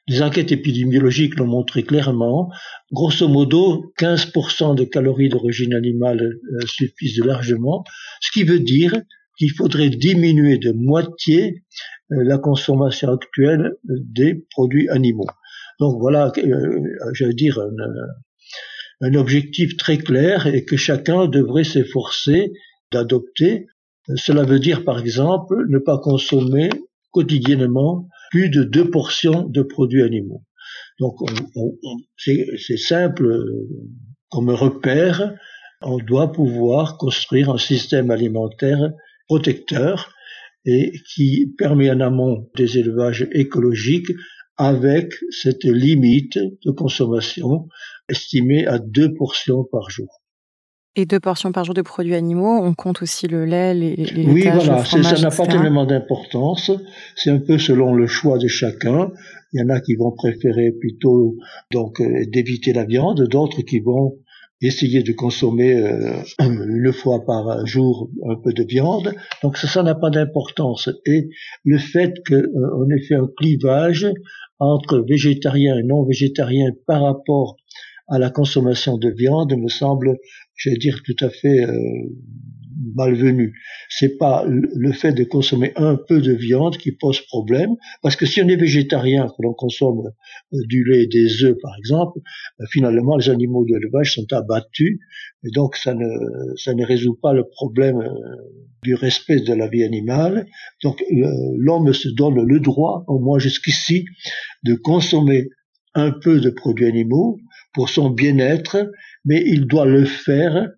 les 0.08 0.22
enquêtes 0.22 0.52
épidémiologiques 0.52 1.36
l'ont 1.36 1.46
montré 1.46 1.82
clairement. 1.82 2.50
Grosso 2.90 3.28
modo, 3.28 3.92
15% 3.98 4.74
de 4.74 4.84
calories 4.84 5.28
d'origine 5.28 5.74
animale 5.74 6.22
euh, 6.22 6.66
suffisent 6.66 7.24
largement, 7.24 7.84
ce 8.20 8.32
qui 8.32 8.44
veut 8.44 8.58
dire 8.58 9.00
qu'il 9.38 9.52
faudrait 9.52 9.90
diminuer 9.90 10.58
de 10.58 10.72
moitié 10.72 11.62
euh, 12.10 12.24
la 12.24 12.38
consommation 12.38 13.12
actuelle 13.12 13.74
des 13.84 14.44
produits 14.50 14.88
animaux. 14.88 15.28
Donc 15.78 16.00
voilà, 16.00 16.32
euh, 16.38 16.80
je 17.12 17.24
veux 17.24 17.34
dire, 17.34 17.60
un 19.00 19.14
objectif 19.14 19.76
très 19.76 19.98
clair 19.98 20.46
et 20.46 20.64
que 20.64 20.76
chacun 20.76 21.26
devrait 21.26 21.64
s'efforcer 21.64 22.52
d'adopter. 22.90 23.66
Cela 24.16 24.42
veut 24.42 24.58
dire, 24.58 24.84
par 24.84 24.98
exemple, 24.98 25.64
ne 25.68 25.78
pas 25.78 25.98
consommer 25.98 26.70
quotidiennement 27.12 28.08
plus 28.32 28.48
de 28.48 28.64
deux 28.64 28.90
portions 28.90 29.46
de 29.46 29.62
produits 29.62 30.02
animaux. 30.02 30.42
Donc 30.98 31.16
c'est 32.16 32.76
simple 32.78 33.26
euh, 33.26 33.68
comme 34.30 34.48
repère, 34.48 35.34
on 35.82 35.98
doit 35.98 36.32
pouvoir 36.32 36.96
construire 36.96 37.50
un 37.50 37.58
système 37.58 38.10
alimentaire 38.10 38.92
protecteur 39.28 40.14
et 40.64 40.92
qui 41.12 41.52
permet 41.58 41.90
en 41.90 42.00
amont 42.00 42.48
des 42.56 42.78
élevages 42.78 43.28
écologiques 43.32 44.10
avec 44.56 45.12
cette 45.30 45.64
limite 45.64 46.38
de 46.38 46.70
consommation 46.70 47.68
estimée 48.08 48.66
à 48.66 48.78
deux 48.78 49.12
portions 49.12 49.64
par 49.64 49.90
jour. 49.90 50.21
Et 50.94 51.06
deux 51.06 51.20
portions 51.20 51.52
par 51.52 51.64
jour 51.64 51.74
de 51.74 51.80
produits 51.80 52.14
animaux, 52.14 52.60
on 52.62 52.74
compte 52.74 53.00
aussi 53.00 53.26
le 53.26 53.46
lait, 53.46 53.72
les, 53.72 53.96
les 53.96 54.26
Oui, 54.26 54.42
voilà, 54.42 54.84
ça 54.84 54.98
n'a 54.98 55.30
pas 55.30 55.46
tellement 55.46 55.86
d'importance. 55.86 56.70
C'est 57.16 57.30
un 57.30 57.38
peu 57.38 57.56
selon 57.58 57.94
le 57.94 58.06
choix 58.06 58.36
de 58.36 58.46
chacun. 58.46 59.10
Il 59.54 59.60
y 59.60 59.64
en 59.64 59.70
a 59.70 59.80
qui 59.80 59.94
vont 59.94 60.12
préférer 60.12 60.70
plutôt 60.70 61.36
donc 61.70 62.00
euh, 62.00 62.26
d'éviter 62.26 62.74
la 62.74 62.84
viande, 62.84 63.26
d'autres 63.26 63.62
qui 63.62 63.80
vont 63.80 64.18
essayer 64.60 65.02
de 65.02 65.12
consommer 65.12 65.74
euh, 65.74 66.22
une 66.40 66.92
fois 66.92 67.24
par 67.24 67.66
jour 67.66 68.10
un 68.28 68.36
peu 68.36 68.52
de 68.52 68.62
viande. 68.62 69.14
Donc 69.42 69.56
ça, 69.56 69.82
n'a 69.82 69.94
pas 69.94 70.10
d'importance. 70.10 70.90
Et 71.06 71.30
le 71.64 71.78
fait 71.78 72.12
qu'on 72.28 72.34
euh, 72.34 72.96
ait 72.96 73.02
fait 73.02 73.16
un 73.16 73.28
clivage 73.38 74.06
entre 74.58 75.00
végétarien 75.00 75.78
et 75.78 75.82
non 75.82 76.04
végétarien 76.04 76.70
par 76.86 77.02
rapport 77.02 77.56
à 78.08 78.18
la 78.18 78.30
consommation 78.30 78.98
de 78.98 79.08
viande 79.08 79.54
me 79.56 79.68
semble, 79.68 80.18
je 80.56 80.70
vais 80.70 80.76
dire, 80.76 81.02
tout 81.04 81.16
à 81.20 81.30
fait 81.30 81.64
euh, 81.64 81.72
malvenu. 82.94 83.54
C'est 83.88 84.16
pas 84.18 84.44
le 84.46 84.92
fait 84.92 85.12
de 85.12 85.24
consommer 85.24 85.72
un 85.76 85.96
peu 85.96 86.20
de 86.20 86.32
viande 86.32 86.76
qui 86.76 86.92
pose 86.92 87.20
problème, 87.26 87.76
parce 88.02 88.16
que 88.16 88.26
si 88.26 88.40
on 88.42 88.48
est 88.48 88.56
végétarien, 88.56 89.26
que 89.26 89.42
l'on 89.42 89.54
consomme 89.54 90.06
euh, 90.52 90.56
du 90.66 90.84
lait, 90.84 91.06
des 91.06 91.44
œufs 91.44 91.56
par 91.62 91.72
exemple, 91.78 92.20
euh, 92.60 92.64
finalement 92.70 93.16
les 93.16 93.30
animaux 93.30 93.64
de 93.64 93.74
l'élevage 93.74 94.14
sont 94.14 94.26
abattus, 94.32 94.98
et 95.44 95.50
donc 95.54 95.76
ça 95.76 95.94
ne 95.94 96.08
ça 96.56 96.74
ne 96.74 96.84
résout 96.84 97.18
pas 97.20 97.32
le 97.32 97.44
problème 97.48 97.98
euh, 97.98 98.10
du 98.82 98.94
respect 98.94 99.40
de 99.40 99.54
la 99.54 99.68
vie 99.68 99.84
animale. 99.84 100.46
Donc 100.82 101.02
l'homme 101.56 101.92
se 101.92 102.08
donne 102.08 102.42
le 102.44 102.60
droit, 102.60 103.04
au 103.06 103.18
moins 103.18 103.38
jusqu'ici, 103.38 104.06
de 104.64 104.74
consommer 104.74 105.48
un 105.94 106.10
peu 106.10 106.40
de 106.40 106.50
produits 106.50 106.86
animaux 106.86 107.38
pour 107.72 107.88
son 107.88 108.10
bien-être, 108.10 108.90
mais 109.24 109.42
il 109.46 109.66
doit 109.66 109.86
le 109.86 110.04
faire 110.04 110.68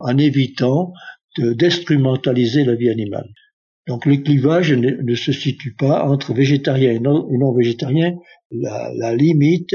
en 0.00 0.18
évitant 0.18 0.92
d'instrumentaliser 1.38 2.64
la 2.64 2.74
vie 2.74 2.90
animale. 2.90 3.28
Donc 3.86 4.06
le 4.06 4.16
clivage 4.16 4.72
ne, 4.72 5.14
se 5.14 5.32
situe 5.32 5.74
pas 5.74 6.04
entre 6.08 6.32
végétarien 6.32 6.92
et 6.92 7.00
non, 7.00 7.52
végétarien. 7.52 8.16
La, 8.50 9.14
limite, 9.14 9.74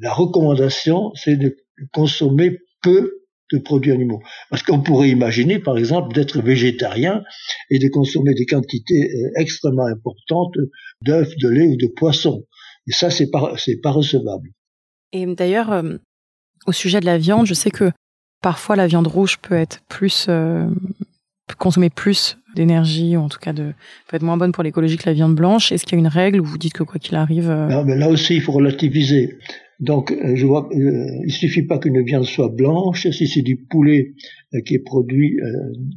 la 0.00 0.12
recommandation, 0.12 1.12
c'est 1.14 1.36
de 1.36 1.56
consommer 1.92 2.58
peu 2.82 3.20
de 3.52 3.58
produits 3.58 3.92
animaux. 3.92 4.20
Parce 4.48 4.62
qu'on 4.62 4.80
pourrait 4.80 5.10
imaginer, 5.10 5.58
par 5.58 5.76
exemple, 5.76 6.14
d'être 6.14 6.40
végétarien 6.40 7.22
et 7.68 7.78
de 7.78 7.88
consommer 7.88 8.34
des 8.34 8.46
quantités 8.46 9.10
euh, 9.12 9.40
extrêmement 9.40 9.86
importantes 9.86 10.54
d'œufs, 11.02 11.34
de 11.36 11.48
lait 11.48 11.66
ou 11.66 11.76
de 11.76 11.88
poissons. 11.88 12.44
Et 12.88 12.92
ça, 12.92 13.10
c'est 13.10 13.30
pas, 13.30 13.54
pas 13.82 13.90
recevable. 13.90 14.50
Et 15.12 15.26
d'ailleurs, 15.26 15.72
euh, 15.72 15.96
au 16.66 16.72
sujet 16.72 17.00
de 17.00 17.06
la 17.06 17.18
viande, 17.18 17.46
je 17.46 17.54
sais 17.54 17.70
que 17.70 17.90
parfois 18.42 18.76
la 18.76 18.86
viande 18.86 19.06
rouge 19.06 19.38
peut 19.38 19.54
être 19.54 19.80
plus 19.88 20.26
euh, 20.28 20.66
consommer 21.58 21.90
plus 21.90 22.38
d'énergie 22.54 23.16
ou 23.16 23.20
en 23.20 23.28
tout 23.28 23.38
cas 23.38 23.52
de 23.52 23.72
peut 24.08 24.16
être 24.16 24.22
moins 24.22 24.36
bonne 24.36 24.52
pour 24.52 24.64
l'écologie 24.64 24.96
que 24.96 25.08
la 25.08 25.14
viande 25.14 25.34
blanche. 25.34 25.72
Est-ce 25.72 25.84
qu'il 25.84 25.96
y 25.96 26.00
a 26.00 26.00
une 26.00 26.08
règle 26.08 26.40
où 26.40 26.44
vous 26.44 26.58
dites 26.58 26.72
que 26.72 26.82
quoi 26.82 26.98
qu'il 26.98 27.16
arrive 27.16 27.50
euh, 27.50 27.68
non, 27.68 27.84
mais 27.84 27.96
là 27.96 28.08
aussi 28.08 28.34
il 28.34 28.40
faut 28.40 28.52
relativiser. 28.52 29.36
Donc 29.78 30.12
euh, 30.12 30.36
je 30.36 30.46
vois, 30.46 30.68
il 30.72 31.32
suffit 31.32 31.62
pas 31.62 31.78
qu'une 31.78 32.04
viande 32.04 32.24
soit 32.24 32.50
blanche. 32.50 33.08
Si 33.10 33.26
c'est 33.26 33.42
du 33.42 33.56
poulet 33.56 34.12
qui 34.66 34.74
est 34.74 34.84
produit 34.84 35.38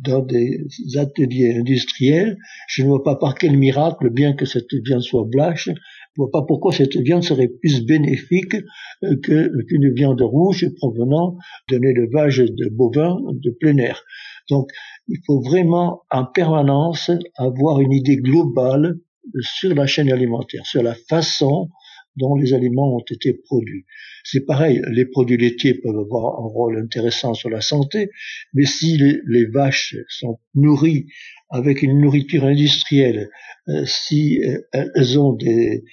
dans 0.04 0.22
des 0.22 0.68
ateliers 0.96 1.56
industriels, 1.58 2.38
je 2.68 2.84
ne 2.84 2.88
vois 2.88 3.04
pas 3.04 3.16
par 3.16 3.34
quel 3.34 3.58
miracle, 3.58 4.12
bien 4.12 4.34
que 4.34 4.46
cette 4.46 4.72
viande 4.86 5.02
soit 5.02 5.26
blanche, 5.26 5.70
je 6.16 6.22
vois 6.22 6.32
pas 6.32 6.44
pourquoi 6.44 6.72
cette 6.72 6.96
viande 6.98 7.24
serait 7.24 7.48
plus 7.48 7.86
bénéfique 7.86 8.56
euh, 9.04 9.16
qu'une 9.18 9.94
viande 9.94 10.22
rouge 10.22 10.68
provenant 10.78 11.38
d'un 11.70 11.82
élevage 11.82 12.38
de 12.38 12.70
bovins 12.70 13.18
de 13.32 13.52
plein 13.52 13.78
air. 13.78 14.04
Donc, 14.50 14.70
il 15.08 15.18
faut 15.26 15.42
vraiment 15.42 16.04
en 16.12 16.26
permanence 16.26 17.10
avoir 17.38 17.80
une 17.80 17.94
idée 17.94 18.18
globale 18.18 19.00
sur 19.40 19.74
la 19.74 19.88
chaîne 19.88 20.12
alimentaire, 20.12 20.66
sur 20.66 20.84
la 20.84 20.96
façon 21.10 21.70
dont 22.16 22.36
les 22.36 22.54
aliments 22.54 22.96
ont 22.96 23.04
été 23.10 23.34
produits. 23.34 23.86
C'est 24.24 24.46
pareil, 24.46 24.82
les 24.92 25.06
produits 25.06 25.38
laitiers 25.38 25.74
peuvent 25.76 25.98
avoir 25.98 26.40
un 26.40 26.48
rôle 26.48 26.80
intéressant 26.80 27.34
sur 27.34 27.50
la 27.50 27.62
santé, 27.62 28.10
mais 28.54 28.66
si 28.66 28.98
les, 28.98 29.46
vaches 29.46 29.96
sont 30.08 30.40
nourries 30.56 31.08
avec 31.50 31.82
une 31.82 32.00
nourriture 32.00 32.46
industrielle, 32.46 33.30
euh, 33.68 33.86
si 33.86 34.42
euh, 34.44 34.60
elles 34.96 35.20
ont 35.20 35.34
des, 35.34 35.84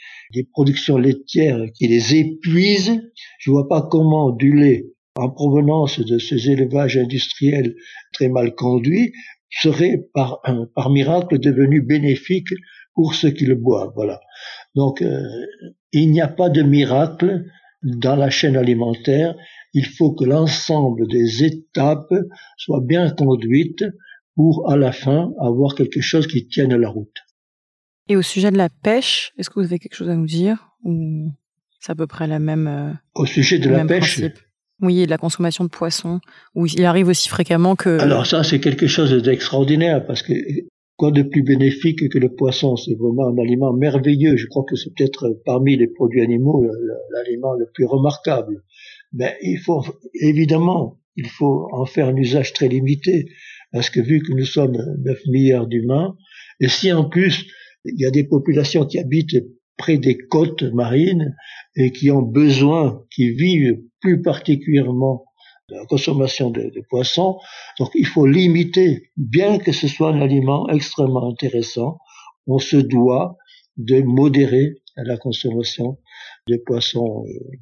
productions 0.52 0.96
laitières 0.96 1.60
qui 1.74 1.88
les 1.88 2.14
épuisent, 2.14 3.02
je 3.38 3.50
vois 3.50 3.68
pas 3.68 3.86
comment 3.90 4.30
du 4.30 4.54
lait 4.54 4.86
en 5.16 5.28
provenance 5.28 6.00
de 6.00 6.18
ces 6.18 6.50
élevages 6.50 6.96
industriels 6.96 7.74
très 8.12 8.28
mal 8.28 8.54
conduits 8.54 9.12
serait 9.50 10.04
par, 10.14 10.40
par 10.74 10.90
miracle 10.90 11.38
devenu 11.40 11.82
bénéfique 11.82 12.50
pour 12.94 13.14
ceux 13.14 13.30
qui 13.30 13.46
le 13.46 13.54
boivent. 13.54 13.92
Voilà. 13.94 14.20
Donc, 14.74 15.02
euh, 15.02 15.22
il 15.92 16.10
n'y 16.10 16.20
a 16.20 16.28
pas 16.28 16.48
de 16.48 16.62
miracle 16.62 17.44
dans 17.82 18.16
la 18.16 18.30
chaîne 18.30 18.56
alimentaire. 18.56 19.34
Il 19.72 19.86
faut 19.86 20.12
que 20.12 20.24
l'ensemble 20.24 21.08
des 21.08 21.44
étapes 21.44 22.14
soient 22.56 22.82
bien 22.82 23.10
conduites 23.10 23.84
pour, 24.34 24.70
à 24.70 24.76
la 24.76 24.92
fin, 24.92 25.32
avoir 25.40 25.74
quelque 25.74 26.00
chose 26.00 26.26
qui 26.26 26.46
tienne 26.46 26.74
la 26.74 26.88
route. 26.88 27.16
Et 28.08 28.16
au 28.16 28.22
sujet 28.22 28.50
de 28.50 28.58
la 28.58 28.68
pêche, 28.68 29.32
est-ce 29.38 29.50
que 29.50 29.60
vous 29.60 29.66
avez 29.66 29.78
quelque 29.78 29.94
chose 29.94 30.08
à 30.08 30.16
nous 30.16 30.26
dire 30.26 30.70
ou 30.82 31.30
c'est 31.78 31.92
à 31.92 31.94
peu 31.94 32.06
près 32.06 32.26
la 32.26 32.38
même 32.38 32.66
euh, 32.66 32.92
Au 33.14 33.26
sujet 33.26 33.58
de 33.58 33.68
la 33.70 33.84
pêche 33.84 34.20
Oui, 34.80 35.00
et 35.00 35.06
de 35.06 35.10
la 35.10 35.18
consommation 35.18 35.64
de 35.64 35.70
poissons, 35.70 36.20
où 36.54 36.66
il 36.66 36.84
arrive 36.84 37.08
aussi 37.08 37.28
fréquemment 37.28 37.76
que... 37.76 37.98
Alors 38.00 38.26
ça, 38.26 38.44
c'est 38.44 38.60
quelque 38.60 38.86
chose 38.86 39.12
d'extraordinaire, 39.22 40.04
parce 40.06 40.22
que 40.22 40.32
Quoi 41.00 41.12
de 41.12 41.22
plus 41.22 41.42
bénéfique 41.42 42.10
que 42.10 42.18
le 42.18 42.34
poisson? 42.34 42.76
C'est 42.76 42.94
vraiment 42.94 43.28
un 43.28 43.38
aliment 43.38 43.72
merveilleux. 43.72 44.36
Je 44.36 44.46
crois 44.48 44.66
que 44.68 44.76
c'est 44.76 44.92
peut-être 44.94 45.40
parmi 45.46 45.74
les 45.74 45.86
produits 45.86 46.20
animaux 46.20 46.62
l'aliment 47.14 47.54
le 47.54 47.70
plus 47.72 47.86
remarquable. 47.86 48.62
Mais 49.14 49.34
il 49.40 49.56
faut, 49.56 49.82
évidemment, 50.12 51.00
il 51.16 51.26
faut 51.26 51.68
en 51.72 51.86
faire 51.86 52.08
un 52.08 52.16
usage 52.16 52.52
très 52.52 52.68
limité. 52.68 53.30
Parce 53.72 53.88
que 53.88 53.98
vu 53.98 54.20
que 54.20 54.34
nous 54.34 54.44
sommes 54.44 54.76
9 55.02 55.18
milliards 55.28 55.68
d'humains, 55.68 56.18
et 56.60 56.68
si 56.68 56.92
en 56.92 57.08
plus 57.08 57.46
il 57.86 57.98
y 57.98 58.04
a 58.04 58.10
des 58.10 58.24
populations 58.24 58.84
qui 58.84 58.98
habitent 58.98 59.42
près 59.78 59.96
des 59.96 60.18
côtes 60.18 60.64
marines 60.64 61.34
et 61.76 61.92
qui 61.92 62.10
ont 62.10 62.20
besoin, 62.20 63.06
qui 63.10 63.30
vivent 63.30 63.80
plus 64.02 64.20
particulièrement 64.20 65.24
la 65.70 65.86
consommation 65.86 66.50
de, 66.50 66.72
poissons. 66.88 67.38
Donc 67.78 67.90
il 67.94 68.06
faut 68.06 68.26
limiter, 68.26 69.10
bien 69.16 69.58
que 69.58 69.72
ce 69.72 69.88
soit 69.88 70.10
un 70.10 70.20
aliment 70.20 70.68
extrêmement 70.68 71.28
intéressant, 71.28 71.98
on 72.46 72.58
se 72.58 72.76
doit 72.76 73.36
de 73.76 74.02
modérer 74.02 74.74
la 74.96 75.16
consommation 75.16 75.98
de 76.48 76.56
poissons. 76.66 77.24
Euh. 77.26 77.56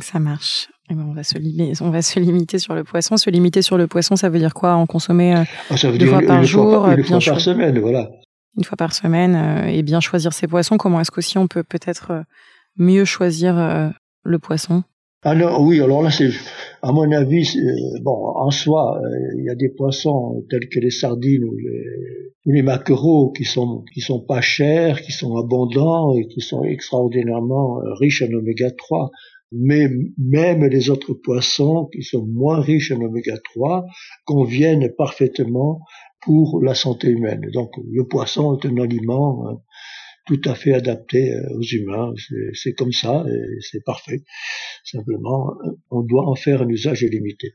Ça 0.00 0.18
marche. 0.18 0.68
Eh 0.90 0.94
ben, 0.94 1.04
on, 1.08 1.12
va 1.12 1.22
se 1.22 1.38
limiter, 1.38 1.72
on 1.82 1.90
va 1.90 2.02
se 2.02 2.18
limiter 2.20 2.58
sur 2.58 2.74
le 2.74 2.84
poisson. 2.84 3.16
Se 3.16 3.30
limiter 3.30 3.62
sur 3.62 3.76
le 3.76 3.86
poisson, 3.86 4.16
ça 4.16 4.28
veut 4.28 4.38
dire 4.38 4.54
quoi? 4.54 4.74
En 4.74 4.86
consommer 4.86 5.36
euh, 5.36 5.44
ah, 5.70 5.76
ça 5.76 5.90
veut 5.90 5.98
deux 5.98 6.06
fois 6.06 6.22
par 6.22 6.44
jour, 6.44 6.86
une 6.88 7.04
fois 7.04 7.18
par 7.24 7.40
semaine, 7.40 7.78
voilà. 7.78 8.10
Une 8.56 8.64
fois 8.64 8.76
par 8.76 8.92
semaine 8.92 9.34
euh, 9.36 9.68
et 9.68 9.82
bien 9.82 10.00
choisir 10.00 10.32
ses 10.32 10.46
poissons. 10.46 10.76
Comment 10.76 11.00
est-ce 11.00 11.10
qu'aussi 11.10 11.38
on 11.38 11.46
peut 11.46 11.62
peut-être 11.62 12.24
mieux 12.76 13.04
choisir 13.04 13.92
le 14.24 14.38
poisson? 14.38 14.84
Ah 15.22 15.34
non, 15.34 15.60
oui, 15.60 15.82
alors 15.82 16.02
là, 16.02 16.10
c'est, 16.10 16.30
à 16.82 16.92
mon 16.92 17.10
avis, 17.12 17.58
euh, 17.58 17.98
bon, 18.02 18.28
en 18.34 18.50
soi, 18.50 19.00
euh, 19.02 19.38
il 19.38 19.44
y 19.44 19.50
a 19.50 19.54
des 19.54 19.68
poissons 19.68 20.44
tels 20.48 20.68
que 20.68 20.80
les 20.80 20.90
sardines 20.90 21.44
ou 21.44 21.54
les, 22.46 22.62
maquereaux 22.62 23.30
qui 23.32 23.44
sont 23.44 23.84
qui 23.92 24.00
sont 24.00 24.20
pas 24.20 24.40
chers, 24.40 25.02
qui 25.02 25.12
sont 25.12 25.36
abondants 25.36 26.14
et 26.16 26.26
qui 26.26 26.40
sont 26.40 26.64
extraordinairement 26.64 27.80
euh, 27.80 27.94
riches 27.94 28.22
en 28.22 28.32
oméga 28.32 28.70
3. 28.70 29.10
Mais 29.52 29.88
même 30.16 30.64
les 30.64 30.90
autres 30.90 31.12
poissons 31.12 31.88
qui 31.92 32.02
sont 32.02 32.24
moins 32.24 32.60
riches 32.60 32.92
en 32.92 33.00
oméga 33.00 33.36
3 33.52 33.84
conviennent 34.24 34.90
parfaitement 34.96 35.80
pour 36.22 36.62
la 36.62 36.74
santé 36.74 37.08
humaine. 37.08 37.46
Donc 37.52 37.70
le 37.90 38.04
poisson 38.06 38.56
est 38.56 38.66
un 38.66 38.76
aliment 38.76 39.62
tout 40.30 40.48
à 40.48 40.54
fait 40.54 40.72
adapté 40.72 41.34
euh, 41.34 41.56
aux 41.56 41.62
humains. 41.62 42.12
C'est 42.54 42.72
comme 42.72 42.92
ça 42.92 43.24
et 43.28 43.60
c'est 43.60 43.82
parfait. 43.84 44.22
Simplement, 44.84 45.50
euh, 45.50 45.70
on 45.90 46.02
doit 46.02 46.28
en 46.28 46.36
faire 46.36 46.62
un 46.62 46.68
usage 46.68 47.02
limité. 47.02 47.54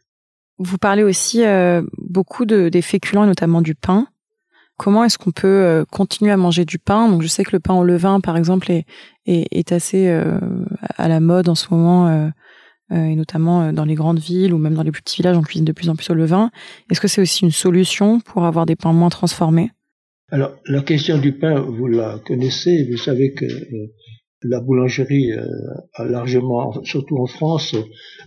Vous 0.57 0.77
parlez 0.77 1.03
aussi 1.03 1.45
euh, 1.45 1.81
beaucoup 1.97 2.45
de, 2.45 2.67
des 2.67 2.81
féculents, 2.81 3.25
notamment 3.25 3.61
du 3.61 3.75
pain. 3.75 4.07
Comment 4.77 5.05
est-ce 5.05 5.17
qu'on 5.17 5.31
peut 5.31 5.85
continuer 5.89 6.31
à 6.33 6.37
manger 6.37 6.65
du 6.65 6.79
pain? 6.79 7.07
Donc, 7.07 7.21
je 7.21 7.27
sais 7.29 7.45
que 7.45 7.53
le 7.53 7.61
pain 7.61 7.75
au 7.75 7.85
levain, 7.85 8.19
par 8.19 8.35
exemple, 8.35 8.69
est, 8.69 8.85
est, 9.25 9.47
est 9.49 9.71
assez 9.71 10.09
à 10.97 11.07
la 11.07 11.21
mode 11.21 11.47
en 11.47 11.55
ce 11.55 11.67
moment, 11.71 12.29
et 12.91 13.15
notamment 13.15 13.71
dans 13.71 13.85
les 13.85 13.95
grandes 13.95 14.19
villes 14.19 14.53
ou 14.53 14.57
même 14.57 14.73
dans 14.73 14.83
les 14.83 14.91
plus 14.91 15.01
petits 15.01 15.21
villages, 15.21 15.37
on 15.37 15.43
cuisine 15.43 15.63
de 15.63 15.71
plus 15.71 15.87
en 15.87 15.95
plus 15.95 16.09
au 16.09 16.13
levain. 16.13 16.51
Est-ce 16.91 16.99
que 16.99 17.07
c'est 17.07 17.21
aussi 17.21 17.45
une 17.45 17.51
solution 17.51 18.19
pour 18.19 18.43
avoir 18.43 18.65
des 18.65 18.75
pains 18.75 18.91
moins 18.91 19.07
transformés? 19.07 19.71
Alors, 20.35 20.59
la 20.65 20.81
question 20.81 21.17
du 21.17 21.31
pain, 21.31 21.61
vous 21.61 21.87
la 21.87 22.19
connaissez. 22.25 22.85
Vous 22.91 22.97
savez 22.97 23.33
que 23.33 23.45
euh, 23.45 23.93
la 24.43 24.59
boulangerie 24.59 25.31
euh, 25.31 25.45
a 25.93 26.03
largement, 26.03 26.83
surtout 26.83 27.15
en 27.19 27.25
France, 27.25 27.73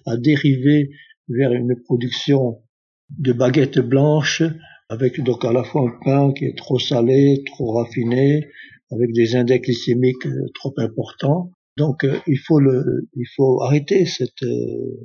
a 0.07 0.17
dérivé 0.17 0.89
vers 1.29 1.53
une 1.53 1.75
production 1.85 2.63
de 3.11 3.35
baguettes 3.35 3.81
blanches, 3.81 4.43
avec 4.89 5.23
donc 5.23 5.45
à 5.45 5.53
la 5.53 5.65
fois 5.65 5.83
un 5.83 6.03
pain 6.03 6.33
qui 6.33 6.47
est 6.47 6.57
trop 6.57 6.79
salé, 6.79 7.43
trop 7.45 7.73
raffiné, 7.73 8.49
avec 8.91 9.13
des 9.13 9.37
index 9.37 9.67
glycémiques 9.67 10.25
euh, 10.25 10.47
trop 10.55 10.73
importants. 10.79 11.53
Donc 11.77 12.07
il 12.27 12.39
faut 12.39 12.59
le, 12.59 13.07
il 13.15 13.27
faut 13.37 13.61
arrêter 13.63 14.07
cette, 14.07 14.45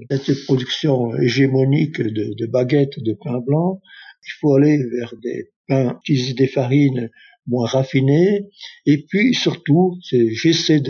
cette 0.10 0.46
production 0.46 1.14
hégémonique 1.18 2.02
de, 2.02 2.34
de 2.34 2.46
baguettes 2.46 2.98
de 3.04 3.14
pain 3.22 3.42
blanc. 3.46 3.82
Il 4.26 4.32
faut 4.40 4.56
aller 4.56 4.78
vers 4.78 5.14
des 5.22 5.50
pain, 5.68 5.98
utiliser 6.02 6.34
des 6.34 6.48
farines 6.48 7.10
moins 7.48 7.68
raffinées. 7.68 8.48
Et 8.86 9.06
puis 9.08 9.34
surtout, 9.34 9.98
j'essaie 10.12 10.82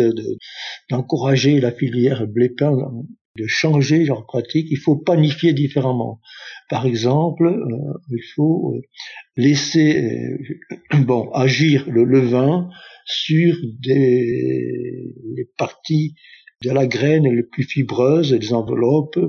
d'encourager 0.89 1.59
la 1.59 1.71
filière 1.71 2.27
blé-pain 2.27 2.77
de 3.37 3.47
changer 3.47 4.05
leur 4.05 4.25
pratique. 4.27 4.67
Il 4.69 4.77
faut 4.77 4.95
panifier 4.95 5.53
différemment. 5.53 6.19
Par 6.69 6.85
exemple, 6.85 7.47
euh, 7.47 7.93
il 8.11 8.23
faut 8.35 8.75
laisser 9.35 10.37
bon 10.99 11.31
agir 11.31 11.89
le 11.89 12.03
levain 12.03 12.69
sur 13.05 13.55
les 13.85 15.49
parties 15.57 16.13
de 16.63 16.69
la 16.69 16.85
graine 16.85 17.27
les 17.27 17.43
plus 17.43 17.63
fibreuses, 17.63 18.31
des 18.31 18.53
enveloppes 18.53 19.19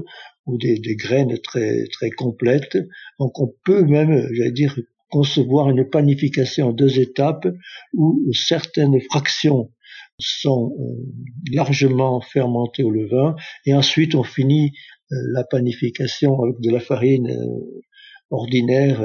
ou 0.47 0.59
des, 0.59 0.79
des 0.79 0.97
graines 0.97 1.39
très 1.43 1.85
très 1.93 2.11
complètes. 2.11 2.79
Donc 3.19 3.41
on 3.41 3.53
peut 3.65 3.83
même, 3.83 4.29
j'allais 4.33 4.53
dire, 4.53 4.77
concevoir 5.11 5.71
une 5.71 5.89
panification 5.89 6.69
en 6.69 6.73
deux 6.73 6.99
étapes 6.99 7.47
où 7.93 8.21
certaines 8.33 9.01
fractions 9.01 9.71
sont 10.19 10.75
euh, 10.79 11.53
largement 11.53 12.21
fermentées 12.21 12.83
au 12.83 12.91
levain 12.91 13.37
et 13.65 13.75
ensuite 13.75 14.15
on 14.15 14.25
finit 14.25 14.73
euh, 15.13 15.17
la 15.33 15.45
panification 15.45 16.43
avec 16.43 16.61
de 16.61 16.71
la 16.71 16.81
farine 16.81 17.31
euh, 17.31 17.83
ordinaire 18.31 19.01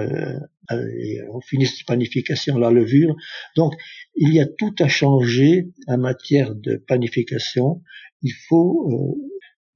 et 0.71 1.19
on 1.31 1.41
finit 1.41 1.67
cette 1.67 1.85
panification 1.85 2.57
la 2.57 2.71
levure. 2.71 3.15
Donc 3.55 3.73
il 4.15 4.33
y 4.33 4.39
a 4.39 4.47
tout 4.47 4.73
à 4.79 4.87
changer 4.87 5.67
en 5.87 5.99
matière 5.99 6.55
de 6.55 6.77
panification. 6.87 7.83
Il 8.23 8.33
faut 8.47 9.15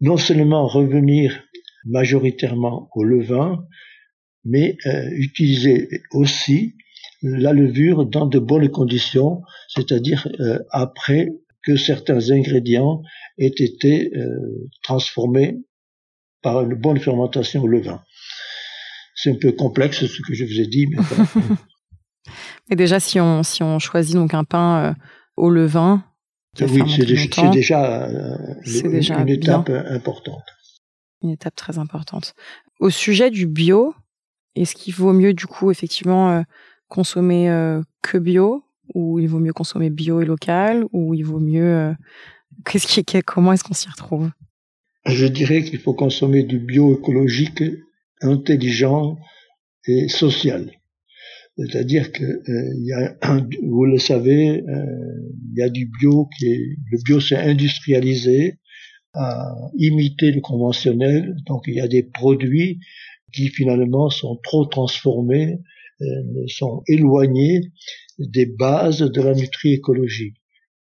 non 0.03 0.17
seulement 0.17 0.67
revenir 0.67 1.43
majoritairement 1.85 2.89
au 2.93 3.05
levain, 3.05 3.65
mais 4.43 4.77
euh, 4.85 5.09
utiliser 5.13 5.87
aussi 6.11 6.75
la 7.21 7.53
levure 7.53 8.05
dans 8.05 8.25
de 8.25 8.37
bonnes 8.37 8.69
conditions, 8.69 9.41
c'est-à-dire 9.69 10.27
euh, 10.41 10.59
après 10.71 11.29
que 11.63 11.77
certains 11.77 12.31
ingrédients 12.31 13.01
aient 13.37 13.47
été 13.47 14.11
euh, 14.13 14.69
transformés 14.83 15.59
par 16.41 16.61
une 16.63 16.75
bonne 16.75 16.99
fermentation 16.99 17.63
au 17.63 17.67
levain. 17.67 18.01
C'est 19.15 19.31
un 19.31 19.37
peu 19.39 19.53
complexe 19.53 20.05
ce 20.05 20.21
que 20.21 20.33
je 20.33 20.43
vous 20.43 20.59
ai 20.59 20.67
dit, 20.67 20.87
mais. 20.87 20.97
mais 22.69 22.75
déjà, 22.75 22.99
si 22.99 23.21
on 23.21 23.41
si 23.43 23.63
on 23.63 23.79
choisit 23.79 24.15
donc 24.15 24.33
un 24.33 24.43
pain 24.43 24.97
au 25.37 25.49
levain, 25.49 26.03
oui, 26.61 26.81
c'est 26.95 27.05
déjà, 27.05 27.49
déjà, 27.49 28.07
une, 29.21 29.29
étape 29.29 29.69
importante. 29.69 30.43
Une 31.21 31.31
étape 31.31 31.55
très 31.55 31.77
importante. 31.79 32.35
Au 32.79 32.89
sujet 32.89 33.31
du 33.31 33.47
bio, 33.47 33.95
est-ce 34.55 34.75
qu'il 34.75 34.93
vaut 34.93 35.13
mieux 35.13 35.33
du 35.33 35.47
coup 35.47 35.71
effectivement 35.71 36.31
euh, 36.31 36.41
consommer 36.89 37.49
euh, 37.49 37.81
que 38.01 38.17
bio? 38.17 38.63
Ou 38.93 39.19
il 39.19 39.27
vaut 39.27 39.39
mieux 39.39 39.53
consommer 39.53 39.89
bio 39.89 40.21
et 40.21 40.25
local? 40.25 40.85
Ou 40.91 41.13
il 41.13 41.23
vaut 41.23 41.39
mieux 41.39 41.63
euh, 41.63 41.93
qu'est-ce 42.65 42.87
qui 42.87 43.23
comment 43.23 43.53
est-ce 43.53 43.63
qu'on 43.63 43.73
s'y 43.73 43.89
retrouve? 43.89 44.29
Je 45.05 45.25
dirais 45.25 45.63
qu'il 45.63 45.79
faut 45.79 45.93
consommer 45.93 46.43
du 46.43 46.59
bio 46.59 46.97
écologique 46.97 47.63
intelligent 48.21 49.17
et 49.85 50.07
social. 50.07 50.71
C'est-à-dire 51.57 52.11
que 52.11 52.23
il 52.47 52.85
y 52.85 52.93
a, 52.93 53.15
vous 53.63 53.85
le 53.85 53.99
savez, 53.99 54.63
il 54.65 55.57
y 55.57 55.61
a 55.61 55.69
du 55.69 55.89
bio 55.99 56.27
qui 56.37 56.47
est 56.47 56.59
le 56.91 56.97
bio 57.03 57.19
s'est 57.19 57.35
industrialisé 57.35 58.59
à 59.13 59.55
imiter 59.77 60.31
le 60.31 60.41
conventionnel. 60.41 61.35
Donc 61.45 61.63
il 61.67 61.75
y 61.75 61.81
a 61.81 61.87
des 61.87 62.03
produits 62.03 62.79
qui 63.33 63.49
finalement 63.49 64.09
sont 64.09 64.39
trop 64.43 64.65
transformés, 64.65 65.59
euh, 66.01 66.05
sont 66.47 66.81
éloignés 66.87 67.61
des 68.19 68.45
bases 68.45 68.99
de 68.99 69.21
la 69.21 69.33
nutri-écologie. 69.33 70.33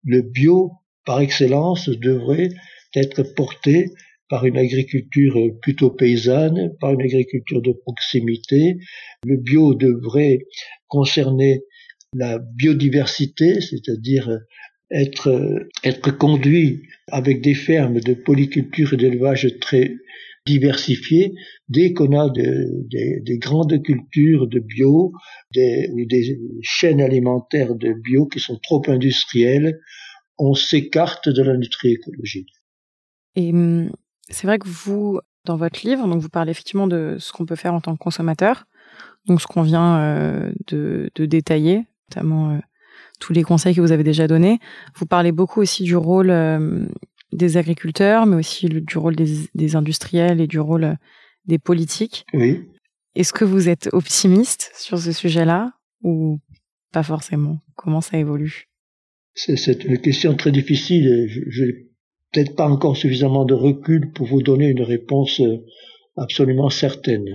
Le 0.03 0.21
bio, 0.21 0.71
par 1.05 1.21
excellence, 1.21 1.89
devrait 1.89 2.49
être 2.95 3.23
porté 3.35 3.89
par 4.29 4.45
une 4.45 4.57
agriculture 4.57 5.37
plutôt 5.61 5.91
paysanne, 5.91 6.73
par 6.79 6.93
une 6.93 7.01
agriculture 7.01 7.61
de 7.61 7.71
proximité. 7.71 8.77
Le 9.25 9.37
bio 9.37 9.75
devrait 9.75 10.39
concerner 10.87 11.63
la 12.15 12.39
biodiversité, 12.39 13.61
c'est-à-dire 13.61 14.39
être, 14.91 15.67
être 15.83 16.15
conduit 16.17 16.83
avec 17.07 17.41
des 17.41 17.55
fermes 17.55 17.99
de 17.99 18.13
polyculture 18.13 18.93
et 18.93 18.97
d'élevage 18.97 19.47
très 19.59 19.95
diversifié 20.45 21.33
dès 21.69 21.93
qu'on 21.93 22.17
a 22.17 22.29
des 22.29 23.37
grandes 23.37 23.81
cultures 23.81 24.47
de 24.47 24.59
bio 24.59 25.13
des, 25.53 25.89
ou 25.91 26.05
des 26.05 26.37
chaînes 26.61 27.01
alimentaires 27.01 27.75
de 27.75 27.93
bio 27.93 28.27
qui 28.27 28.39
sont 28.39 28.59
trop 28.61 28.81
industrielles, 28.87 29.79
on 30.37 30.53
s'écarte 30.53 31.29
de 31.29 31.43
la 31.43 31.55
nutri-écologie. 31.57 32.47
Et 33.35 33.51
hum, 33.51 33.91
c'est 34.33 34.47
vrai 34.47 34.59
que 34.59 34.67
vous, 34.67 35.19
dans 35.45 35.55
votre 35.55 35.85
livre, 35.85 36.07
donc 36.07 36.21
vous 36.21 36.29
parlez 36.29 36.51
effectivement 36.51 36.87
de 36.87 37.17
ce 37.19 37.31
qu'on 37.31 37.45
peut 37.45 37.55
faire 37.55 37.73
en 37.73 37.81
tant 37.81 37.93
que 37.93 37.99
consommateur, 37.99 38.65
donc 39.27 39.41
ce 39.41 39.47
qu'on 39.47 39.61
vient 39.61 39.99
euh, 39.99 40.51
de, 40.67 41.09
de, 41.15 41.25
détailler, 41.25 41.85
notamment 42.09 42.51
euh, 42.51 42.59
tous 43.19 43.33
les 43.33 43.43
conseils 43.43 43.73
que 43.75 43.81
vous 43.81 43.91
avez 43.91 44.03
déjà 44.03 44.27
donnés. 44.27 44.59
Vous 44.95 45.05
parlez 45.05 45.31
beaucoup 45.31 45.61
aussi 45.61 45.83
du 45.83 45.95
rôle 45.95 46.29
euh, 46.29 46.85
des 47.31 47.57
agriculteurs, 47.57 48.25
mais 48.25 48.35
aussi 48.35 48.67
du 48.67 48.97
rôle 48.97 49.15
des, 49.15 49.75
industriels 49.75 50.41
et 50.41 50.47
du 50.47 50.59
rôle 50.59 50.97
des 51.45 51.59
politiques. 51.59 52.25
Oui. 52.33 52.63
Est-ce 53.15 53.33
que 53.33 53.45
vous 53.45 53.69
êtes 53.69 53.89
optimiste 53.93 54.71
sur 54.75 54.97
ce 54.97 55.11
sujet-là 55.11 55.73
ou 56.01 56.39
pas 56.91 57.03
forcément? 57.03 57.59
Comment 57.75 58.01
ça 58.01 58.17
évolue? 58.17 58.69
C'est 59.35 59.83
une 59.83 59.99
question 59.99 60.35
très 60.35 60.51
difficile. 60.51 61.27
Je 61.27 61.92
peut-être 62.33 62.55
pas 62.55 62.67
encore 62.67 62.97
suffisamment 62.97 63.45
de 63.45 63.53
recul 63.53 64.11
pour 64.11 64.27
vous 64.27 64.41
donner 64.41 64.67
une 64.67 64.81
réponse 64.81 65.39
euh, 65.39 65.63
absolument 66.17 66.69
certaine. 66.69 67.25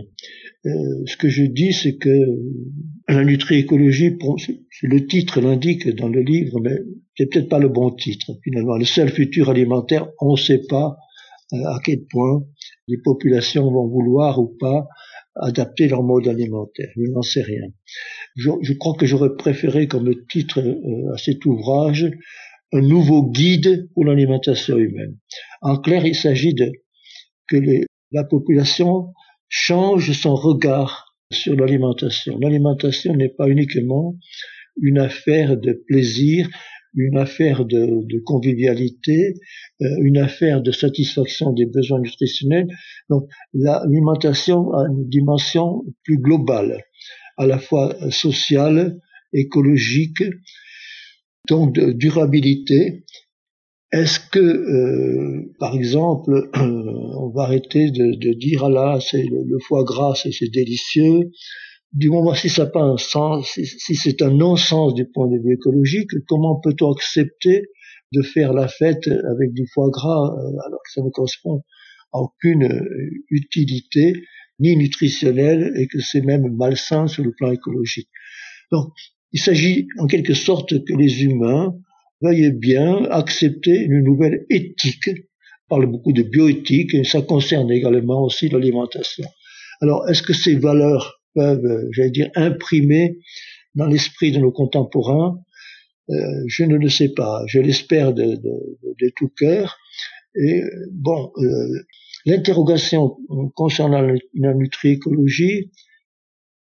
Euh, 0.66 0.70
ce 1.06 1.16
que 1.16 1.28
je 1.28 1.44
dis, 1.44 1.72
c'est 1.72 1.96
que 1.96 2.26
la 3.08 3.24
nutri-écologie, 3.24 4.18
le 4.82 5.06
titre 5.06 5.40
l'indique 5.40 5.88
dans 5.96 6.08
le 6.08 6.20
livre, 6.20 6.60
mais 6.60 6.76
c'est 7.16 7.26
peut-être 7.26 7.48
pas 7.48 7.58
le 7.58 7.68
bon 7.68 7.90
titre 7.92 8.32
finalement. 8.42 8.76
Le 8.76 8.84
seul 8.84 9.08
futur 9.08 9.50
alimentaire, 9.50 10.08
on 10.20 10.32
ne 10.32 10.36
sait 10.36 10.62
pas 10.68 10.96
euh, 11.52 11.56
à 11.56 11.78
quel 11.84 12.04
point 12.10 12.42
les 12.88 12.98
populations 12.98 13.70
vont 13.70 13.86
vouloir 13.88 14.40
ou 14.40 14.56
pas 14.58 14.88
adapter 15.40 15.88
leur 15.88 16.02
mode 16.02 16.26
alimentaire. 16.26 16.88
Je 16.96 17.10
n'en 17.12 17.22
sais 17.22 17.42
rien. 17.42 17.68
Je, 18.36 18.72
crois 18.74 18.94
que 18.94 19.06
j'aurais 19.06 19.34
préféré 19.36 19.86
comme 19.86 20.12
titre 20.28 20.60
euh, 20.60 21.14
à 21.14 21.18
cet 21.18 21.44
ouvrage 21.46 22.10
un 22.72 22.80
nouveau 22.80 23.30
guide 23.30 23.88
pour 23.94 24.04
l'alimentation 24.04 24.76
humaine. 24.76 25.16
En 25.62 25.78
clair, 25.78 26.04
il 26.04 26.14
s'agit 26.14 26.54
de 26.54 26.70
que 27.48 27.56
la 28.12 28.24
population 28.24 29.12
change 29.48 30.12
son 30.12 30.34
regard 30.34 31.14
sur 31.32 31.54
l'alimentation. 31.56 32.38
L'alimentation 32.38 33.14
n'est 33.14 33.28
pas 33.30 33.48
uniquement 33.48 34.16
une 34.80 34.98
affaire 34.98 35.56
de 35.56 35.72
plaisir, 35.86 36.48
une 36.94 37.18
affaire 37.18 37.64
de, 37.64 38.22
convivialité, 38.24 39.34
euh, 39.82 39.86
une 40.02 40.18
affaire 40.18 40.62
de 40.62 40.72
satisfaction 40.72 41.52
des 41.52 41.66
besoins 41.66 42.00
nutritionnels. 42.00 42.68
Donc 43.08 43.28
l'alimentation 43.54 44.72
a 44.74 44.86
une 44.88 45.08
dimension 45.08 45.84
plus 46.04 46.18
globale, 46.18 46.82
à 47.36 47.46
la 47.46 47.58
fois 47.58 47.94
sociale, 48.10 48.98
écologique, 49.32 50.22
donc 51.48 51.74
de 51.74 51.92
durabilité, 51.92 53.04
est-ce 53.90 54.20
que, 54.20 54.38
euh, 54.38 55.54
par 55.58 55.74
exemple, 55.74 56.50
on 56.54 57.30
va 57.30 57.44
arrêter 57.44 57.90
de, 57.90 58.34
dire 58.34 58.64
ah 58.64 58.70
là, 58.70 58.98
c'est 59.00 59.22
le, 59.22 59.58
foie 59.66 59.84
gras, 59.84 60.14
c'est 60.14 60.50
délicieux. 60.52 61.30
Du 61.92 62.10
moment 62.10 62.34
si 62.34 62.50
ça 62.50 62.64
n'a 62.64 62.70
pas 62.70 62.82
un 62.82 62.98
sens, 62.98 63.48
si, 63.54 63.94
c'est 63.94 64.20
un 64.20 64.30
non-sens 64.30 64.92
du 64.92 65.06
point 65.06 65.26
de 65.26 65.38
vue 65.42 65.54
écologique, 65.54 66.10
comment 66.26 66.60
peut-on 66.60 66.92
accepter 66.92 67.62
de 68.12 68.22
faire 68.22 68.52
la 68.52 68.68
fête 68.68 69.08
avec 69.08 69.54
du 69.54 69.66
foie 69.72 69.88
gras 69.90 70.34
euh, 70.36 70.66
alors 70.66 70.80
que 70.84 70.92
ça 70.92 71.02
ne 71.02 71.08
correspond 71.08 71.62
à 72.12 72.18
aucune 72.20 72.64
euh, 72.64 73.10
utilité 73.30 74.12
ni 74.58 74.76
nutritionnelle 74.76 75.72
et 75.76 75.86
que 75.86 76.00
c'est 76.00 76.20
même 76.20 76.54
malsain 76.56 77.06
sur 77.06 77.24
le 77.24 77.32
plan 77.32 77.52
écologique? 77.52 78.08
Donc, 78.70 78.92
il 79.32 79.40
s'agit 79.40 79.88
en 79.98 80.06
quelque 80.06 80.34
sorte 80.34 80.84
que 80.84 80.94
les 80.94 81.24
humains 81.24 81.74
veuillez 82.20 82.50
bien 82.50 83.04
accepter 83.10 83.76
une 83.76 84.02
nouvelle 84.02 84.46
éthique. 84.50 85.10
On 85.68 85.76
parle 85.76 85.86
beaucoup 85.86 86.12
de 86.12 86.22
bioéthique 86.22 86.94
et 86.94 87.04
ça 87.04 87.22
concerne 87.22 87.70
également 87.70 88.24
aussi 88.24 88.48
l'alimentation. 88.48 89.24
Alors, 89.80 90.08
est-ce 90.08 90.22
que 90.22 90.32
ces 90.32 90.56
valeurs 90.56 91.20
peuvent, 91.34 91.88
j'allais 91.92 92.10
dire, 92.10 92.30
imprimer 92.34 93.18
dans 93.74 93.86
l'esprit 93.86 94.32
de 94.32 94.38
nos 94.38 94.50
contemporains? 94.50 95.38
Euh, 96.10 96.14
Je 96.46 96.64
ne 96.64 96.76
le 96.76 96.88
sais 96.88 97.10
pas. 97.10 97.42
Je 97.46 97.60
l'espère 97.60 98.14
de, 98.14 98.24
de, 98.24 98.94
de, 99.00 99.12
tout 99.14 99.30
cœur. 99.38 99.76
Et 100.34 100.62
bon, 100.90 101.30
euh, 101.36 101.84
l'interrogation 102.24 103.16
concernant 103.54 104.00
la 104.00 104.54
nutri-écologie 104.54 105.70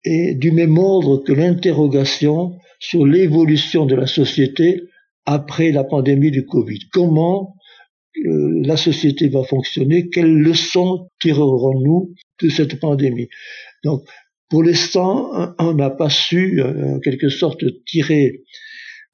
est 0.04 0.34
du 0.34 0.52
même 0.52 0.78
ordre 0.78 1.22
que 1.24 1.32
l'interrogation 1.32 2.58
sur 2.78 3.06
l'évolution 3.06 3.86
de 3.86 3.94
la 3.94 4.06
société 4.06 4.82
après 5.26 5.72
la 5.72 5.84
pandémie 5.84 6.30
du 6.30 6.44
Covid. 6.44 6.80
Comment 6.92 7.56
euh, 8.24 8.60
la 8.64 8.76
société 8.76 9.28
va 9.28 9.42
fonctionner? 9.44 10.08
Quelles 10.10 10.36
leçons 10.36 11.08
tirerons-nous 11.20 12.14
de 12.42 12.48
cette 12.48 12.78
pandémie? 12.78 13.28
Donc, 13.82 14.04
pour 14.50 14.62
l'instant, 14.62 15.54
on 15.58 15.74
n'a 15.74 15.90
pas 15.90 16.10
su, 16.10 16.62
en 16.62 17.00
quelque 17.00 17.28
sorte, 17.28 17.64
tirer 17.86 18.42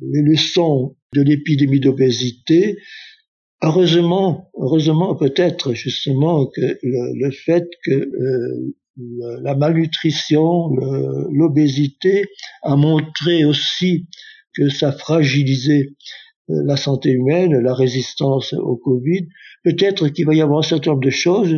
les 0.02 0.22
leçons 0.22 0.96
de 1.14 1.22
l'épidémie 1.22 1.80
d'obésité. 1.80 2.78
Heureusement, 3.62 4.50
heureusement 4.58 5.14
peut-être 5.14 5.74
justement 5.74 6.46
que 6.46 6.78
le, 6.82 7.30
fait 7.30 7.68
que 7.84 7.90
euh, 7.90 8.74
la 9.42 9.54
malnutrition, 9.54 10.70
l'obésité 11.30 12.24
a 12.62 12.76
montré 12.76 13.44
aussi 13.44 14.06
que 14.54 14.68
ça 14.68 14.92
fragilisait 14.92 15.88
euh, 16.50 16.62
la 16.64 16.76
santé 16.76 17.10
humaine, 17.10 17.58
la 17.60 17.74
résistance 17.74 18.52
au 18.54 18.76
Covid. 18.76 19.28
Peut-être 19.62 20.08
qu'il 20.08 20.26
va 20.26 20.34
y 20.34 20.40
avoir 20.40 20.60
un 20.60 20.62
certain 20.62 20.92
nombre 20.92 21.04
de 21.04 21.10
choses, 21.10 21.56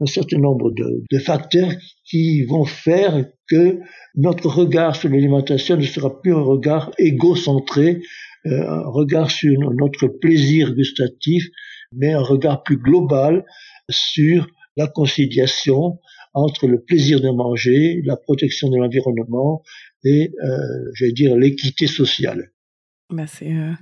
un 0.00 0.06
certain 0.06 0.38
nombre 0.38 0.70
de, 0.70 1.04
de 1.10 1.18
facteurs 1.18 1.72
qui 2.04 2.44
vont 2.44 2.64
faire 2.64 3.24
que 3.48 3.80
notre 4.14 4.48
regard 4.48 4.94
sur 4.96 5.08
l'alimentation 5.08 5.76
ne 5.76 5.82
sera 5.82 6.20
plus 6.20 6.34
un 6.34 6.42
regard 6.42 6.92
égocentré, 6.98 8.00
euh, 8.46 8.68
un 8.68 8.88
regard 8.88 9.30
sur 9.30 9.58
notre 9.72 10.06
plaisir 10.06 10.74
gustatif, 10.74 11.44
mais 11.92 12.12
un 12.12 12.22
regard 12.22 12.62
plus 12.62 12.78
global 12.78 13.44
sur 13.90 14.46
la 14.76 14.86
conciliation 14.86 15.98
entre 16.34 16.66
le 16.66 16.80
plaisir 16.80 17.20
de 17.20 17.30
manger, 17.30 18.02
la 18.04 18.16
protection 18.16 18.70
de 18.70 18.76
l'environnement 18.78 19.62
et, 20.04 20.32
euh, 20.42 20.56
je 20.94 21.06
vais 21.06 21.12
dire, 21.12 21.36
l'équité 21.36 21.86
sociale. 21.86 22.52
Bah 23.10 23.26
c'est 23.26 23.52
euh, 23.52 23.72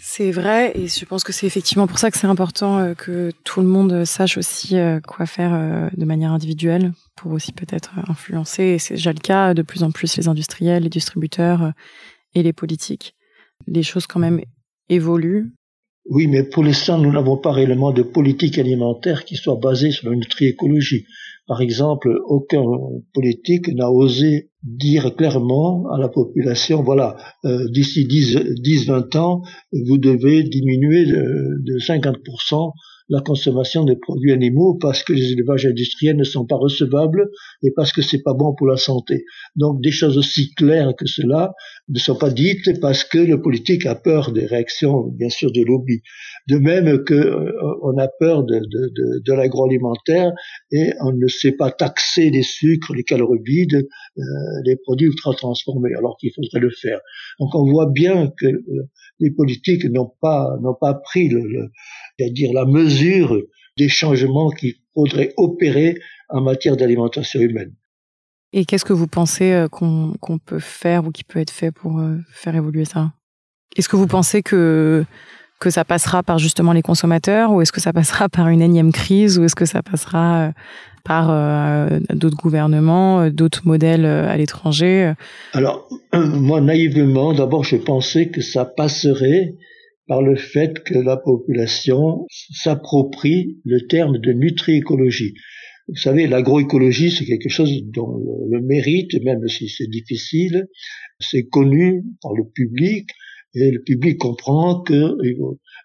c'est 0.00 0.30
vrai 0.30 0.72
et 0.74 0.88
je 0.88 1.04
pense 1.04 1.22
que 1.22 1.32
c'est 1.32 1.46
effectivement 1.46 1.86
pour 1.86 1.98
ça 1.98 2.10
que 2.10 2.18
c'est 2.18 2.26
important 2.26 2.78
euh, 2.78 2.94
que 2.94 3.30
tout 3.44 3.60
le 3.60 3.66
monde 3.66 4.04
sache 4.04 4.38
aussi 4.38 4.76
euh, 4.78 5.00
quoi 5.00 5.26
faire 5.26 5.90
de 5.94 6.04
manière 6.04 6.32
individuelle 6.32 6.92
pour 7.16 7.32
aussi 7.32 7.52
peut-être 7.52 7.92
influencer 8.08 8.62
et 8.62 8.78
c'est 8.78 8.94
déjà 8.94 9.12
le 9.12 9.18
cas 9.18 9.54
de 9.54 9.62
plus 9.62 9.82
en 9.82 9.90
plus 9.90 10.16
les 10.16 10.28
industriels, 10.28 10.84
les 10.84 10.88
distributeurs 10.88 11.72
et 12.34 12.42
les 12.42 12.52
politiques. 12.52 13.14
Les 13.66 13.82
choses 13.82 14.06
quand 14.06 14.20
même 14.20 14.40
évoluent. 14.88 15.52
Oui, 16.06 16.26
mais 16.26 16.42
pour 16.42 16.64
l'instant, 16.64 16.98
nous 16.98 17.12
n'avons 17.12 17.36
pas 17.36 17.52
réellement 17.52 17.92
de 17.92 18.02
politique 18.02 18.58
alimentaire 18.58 19.24
qui 19.24 19.36
soit 19.36 19.56
basée 19.56 19.92
sur 19.92 20.10
la 20.10 20.16
nutri-écologie. 20.16 21.06
Par 21.46 21.60
exemple, 21.60 22.08
aucun 22.26 22.62
politique 23.12 23.68
n'a 23.68 23.90
osé 23.90 24.50
dire 24.62 25.16
clairement 25.16 25.90
à 25.92 25.98
la 25.98 26.08
population, 26.08 26.82
voilà, 26.82 27.16
euh, 27.44 27.68
d'ici 27.70 28.06
10-20 28.06 29.16
ans, 29.18 29.42
vous 29.72 29.98
devez 29.98 30.44
diminuer 30.44 31.04
de, 31.06 31.62
de 31.64 31.78
50% 31.78 32.72
la 33.12 33.20
consommation 33.20 33.84
de 33.84 33.94
produits 33.94 34.32
animaux 34.32 34.78
parce 34.80 35.02
que 35.04 35.12
les 35.12 35.32
élevages 35.32 35.66
industriels 35.66 36.16
ne 36.16 36.24
sont 36.24 36.46
pas 36.46 36.56
recevables 36.56 37.28
et 37.62 37.70
parce 37.76 37.92
que 37.92 38.00
c'est 38.00 38.22
pas 38.22 38.32
bon 38.32 38.54
pour 38.54 38.66
la 38.66 38.78
santé. 38.78 39.26
Donc 39.54 39.82
des 39.82 39.90
choses 39.90 40.16
aussi 40.16 40.54
claires 40.54 40.94
que 40.98 41.06
cela 41.06 41.52
ne 41.90 41.98
sont 41.98 42.16
pas 42.16 42.30
dites 42.30 42.80
parce 42.80 43.04
que 43.04 43.18
le 43.18 43.42
politique 43.42 43.84
a 43.84 43.94
peur 43.94 44.32
des 44.32 44.46
réactions, 44.46 45.08
bien 45.08 45.28
sûr, 45.28 45.52
des 45.52 45.64
lobbies. 45.64 46.00
De 46.48 46.56
même 46.56 47.04
que 47.04 47.12
euh, 47.12 47.52
on 47.82 47.98
a 47.98 48.08
peur 48.08 48.44
de, 48.44 48.54
de, 48.54 48.82
de, 48.96 49.22
de 49.26 49.32
l'agroalimentaire 49.34 50.32
et 50.70 50.92
on 51.00 51.12
ne 51.12 51.28
sait 51.28 51.52
pas 51.52 51.70
taxer 51.70 52.30
les 52.30 52.42
sucres, 52.42 52.94
les 52.94 53.04
calories 53.04 53.42
vides, 53.44 53.86
euh, 54.16 54.22
les 54.64 54.76
produits 54.76 55.08
ultra 55.08 55.34
transformés, 55.34 55.94
alors 55.98 56.16
qu'il 56.18 56.30
faudrait 56.34 56.60
le 56.60 56.70
faire. 56.70 57.00
Donc 57.38 57.54
on 57.54 57.70
voit 57.70 57.90
bien 57.92 58.32
que 58.38 58.46
euh, 58.46 58.88
les 59.18 59.30
politiques 59.30 59.84
n'ont 59.84 60.12
pas 60.20 60.56
n'ont 60.60 60.76
pas 60.78 60.94
pris 60.94 61.28
le, 61.28 61.70
c'est-à-dire 62.18 62.52
la 62.52 62.64
mesure 62.64 63.40
des 63.78 63.88
changements 63.88 64.50
qu'il 64.50 64.74
faudrait 64.94 65.32
opérer 65.36 65.98
en 66.28 66.42
matière 66.42 66.76
d'alimentation 66.76 67.40
humaine. 67.40 67.74
Et 68.52 68.64
qu'est-ce 68.66 68.84
que 68.84 68.92
vous 68.92 69.06
pensez 69.06 69.52
euh, 69.52 69.68
qu'on 69.68 70.38
peut 70.44 70.58
faire 70.58 71.06
ou 71.06 71.10
qui 71.10 71.24
peut 71.24 71.38
être 71.38 71.50
fait 71.50 71.72
pour 71.72 71.98
euh, 71.98 72.18
faire 72.30 72.54
évoluer 72.54 72.84
ça? 72.84 73.12
Est-ce 73.76 73.88
que 73.88 73.96
vous 73.96 74.06
pensez 74.06 74.42
que 74.42 75.04
que 75.62 75.70
ça 75.70 75.84
passera 75.84 76.22
par 76.22 76.38
justement 76.38 76.72
les 76.72 76.82
consommateurs 76.82 77.52
ou 77.52 77.62
est-ce 77.62 77.72
que 77.72 77.80
ça 77.80 77.92
passera 77.92 78.28
par 78.28 78.48
une 78.48 78.60
énième 78.60 78.92
crise 78.92 79.38
ou 79.38 79.44
est-ce 79.44 79.54
que 79.54 79.64
ça 79.64 79.82
passera 79.82 80.48
euh, 80.48 80.50
par 81.04 81.28
d'autres 82.14 82.36
gouvernements, 82.36 83.28
d'autres 83.30 83.62
modèles 83.64 84.04
à 84.04 84.36
l'étranger 84.36 85.12
Alors, 85.52 85.88
moi, 86.12 86.60
naïvement, 86.60 87.32
d'abord, 87.32 87.64
je 87.64 87.76
pensais 87.76 88.28
que 88.28 88.40
ça 88.40 88.64
passerait 88.64 89.54
par 90.06 90.22
le 90.22 90.36
fait 90.36 90.82
que 90.84 90.98
la 90.98 91.16
population 91.16 92.26
s'approprie 92.52 93.58
le 93.64 93.86
terme 93.86 94.18
de 94.18 94.32
nutri-écologie. 94.32 95.34
Vous 95.88 95.96
savez, 95.96 96.26
l'agroécologie, 96.26 97.10
c'est 97.10 97.24
quelque 97.24 97.48
chose 97.48 97.70
dont 97.92 98.16
le 98.50 98.60
mérite, 98.60 99.12
même 99.24 99.46
si 99.48 99.68
c'est 99.68 99.88
difficile, 99.88 100.66
c'est 101.18 101.44
connu 101.48 102.04
par 102.22 102.32
le 102.34 102.44
public, 102.44 103.08
et 103.54 103.70
le 103.70 103.82
public 103.82 104.18
comprend 104.18 104.82
que 104.82 105.16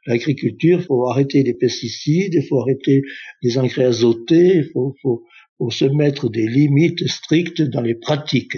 l'agriculture, 0.05 0.79
il 0.79 0.85
faut 0.85 1.09
arrêter 1.09 1.43
les 1.43 1.53
pesticides, 1.53 2.33
il 2.33 2.43
faut 2.47 2.61
arrêter 2.61 3.01
les 3.41 3.57
engrais 3.57 3.85
azotés, 3.85 4.57
il 4.57 4.69
faut, 4.71 4.95
faut, 5.01 5.23
faut 5.57 5.69
se 5.69 5.85
mettre 5.85 6.29
des 6.29 6.47
limites 6.47 7.07
strictes 7.07 7.61
dans 7.61 7.81
les 7.81 7.95
pratiques. 7.95 8.57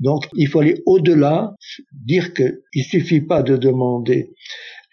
Donc, 0.00 0.26
il 0.34 0.48
faut 0.48 0.60
aller 0.60 0.82
au-delà, 0.86 1.54
dire 1.92 2.34
qu'il 2.34 2.58
ne 2.74 2.82
suffit 2.82 3.20
pas 3.20 3.42
de 3.42 3.56
demander, 3.56 4.30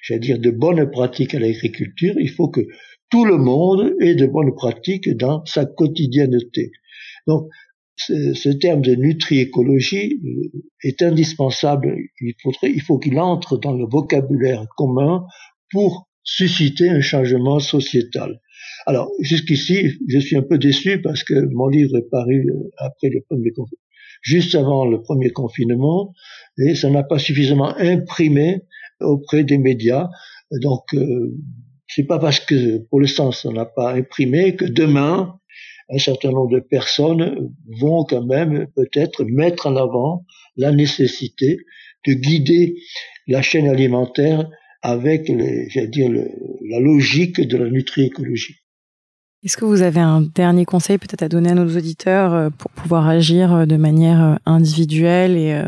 j'allais 0.04 0.20
dire, 0.20 0.40
de 0.40 0.52
bonnes 0.52 0.90
pratiques 0.92 1.34
à 1.34 1.40
l'agriculture, 1.40 2.14
il 2.20 2.30
faut 2.30 2.50
que 2.50 2.62
tout 3.10 3.26
le 3.26 3.38
monde 3.38 3.96
ait 4.00 4.16
de 4.16 4.28
bonnes 4.28 4.54
pratiques 4.54 5.10
dans 5.18 5.44
sa 5.46 5.66
quotidienneté. 5.66 6.72
Donc, 7.28 7.48
ce, 8.08 8.50
terme 8.50 8.82
de 8.82 8.96
nutri-écologie 8.96 10.20
euh, 10.24 10.62
est 10.84 11.02
indispensable. 11.02 11.96
Il, 12.20 12.34
faudrait, 12.42 12.72
il 12.72 12.82
faut 12.82 13.00
qu'il 13.00 13.20
entre 13.20 13.58
dans 13.58 13.74
le 13.74 13.86
vocabulaire 13.86 14.66
commun 14.78 15.26
pour 15.72 16.08
susciter 16.24 16.90
un 16.90 17.02
changement 17.02 17.60
sociétal. 17.60 18.40
Alors, 18.86 19.10
jusqu'ici, 19.20 19.98
je 20.08 20.20
suis 20.20 20.36
un 20.36 20.42
peu 20.42 20.58
déçu 20.58 21.02
parce 21.02 21.24
que 21.24 21.34
mon 21.54 21.68
livre 21.68 21.98
est 21.98 22.10
paru 22.10 22.46
euh, 22.50 22.70
après 22.78 23.10
le 23.10 23.22
premier 23.28 23.52
juste 24.22 24.54
avant 24.54 24.86
le 24.86 25.02
premier 25.02 25.32
confinement, 25.32 26.14
et 26.60 26.76
ça 26.76 26.90
n'a 26.90 27.04
pas 27.04 27.18
suffisamment 27.18 27.76
imprimé 27.78 28.62
auprès 29.00 29.44
des 29.44 29.58
médias. 29.58 30.10
Donc, 30.62 30.94
euh, 30.94 31.36
c'est 31.88 32.04
pas 32.04 32.20
parce 32.20 32.40
que 32.40 32.78
pour 32.90 33.02
l'instant 33.02 33.32
ça 33.32 33.52
n'a 33.52 33.66
pas 33.66 33.94
imprimé 33.94 34.56
que 34.56 34.66
demain 34.66 35.38
un 35.92 36.00
certain 36.00 36.32
nombre 36.32 36.52
de 36.52 36.60
personnes 36.60 37.54
vont 37.80 38.06
quand 38.06 38.26
même 38.26 38.68
peut-être 38.76 39.24
mettre 39.26 39.68
en 39.68 39.76
avant 39.76 40.26
la 40.56 40.72
nécessité 40.72 41.58
de 42.08 42.14
guider 42.14 42.76
la 43.28 43.42
chaîne 43.42 43.68
alimentaire 43.68 44.50
avec 44.82 45.32
dire, 45.32 46.10
la 46.70 46.80
logique 46.80 47.40
de 47.40 47.58
la 47.58 47.70
nutri-écologie. 47.70 48.56
Est-ce 49.44 49.58
que 49.58 49.66
vous 49.66 49.82
avez 49.82 50.00
un 50.00 50.22
dernier 50.22 50.66
conseil 50.66 51.00
peut-être 51.00 51.24
à 51.24 51.28
donner 51.28 51.50
à 51.50 51.56
nos 51.56 51.76
auditeurs 51.76 52.34
euh, 52.34 52.50
pour 52.52 52.70
pouvoir 52.72 53.08
agir 53.08 53.54
euh, 53.54 53.66
de 53.66 53.76
manière 53.76 54.24
euh, 54.24 54.36
individuelle 54.46 55.36
et, 55.36 55.60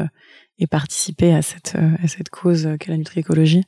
et 0.59 0.67
participer 0.67 1.33
à 1.33 1.41
cette, 1.41 1.75
à 1.75 2.07
cette 2.07 2.29
cause 2.29 2.69
qu'est 2.79 2.91
la 2.91 2.97
nutriécologie? 2.97 3.63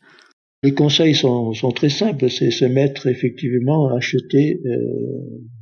Les 0.65 0.73
conseils 0.73 1.13
sont, 1.13 1.54
très 1.75 1.89
simples, 1.89 2.28
c'est 2.28 2.49
se 2.49 2.65
mettre 2.65 3.06
effectivement 3.06 3.89
à 3.89 3.97
acheter 3.97 4.60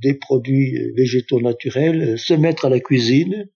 des 0.01 0.13
produits 0.13 0.77
végétaux 0.95 1.41
naturels, 1.41 2.17
se 2.17 2.33
mettre 2.33 2.63
à 2.63 2.69
la 2.69 2.79
cuisine, 2.79 3.49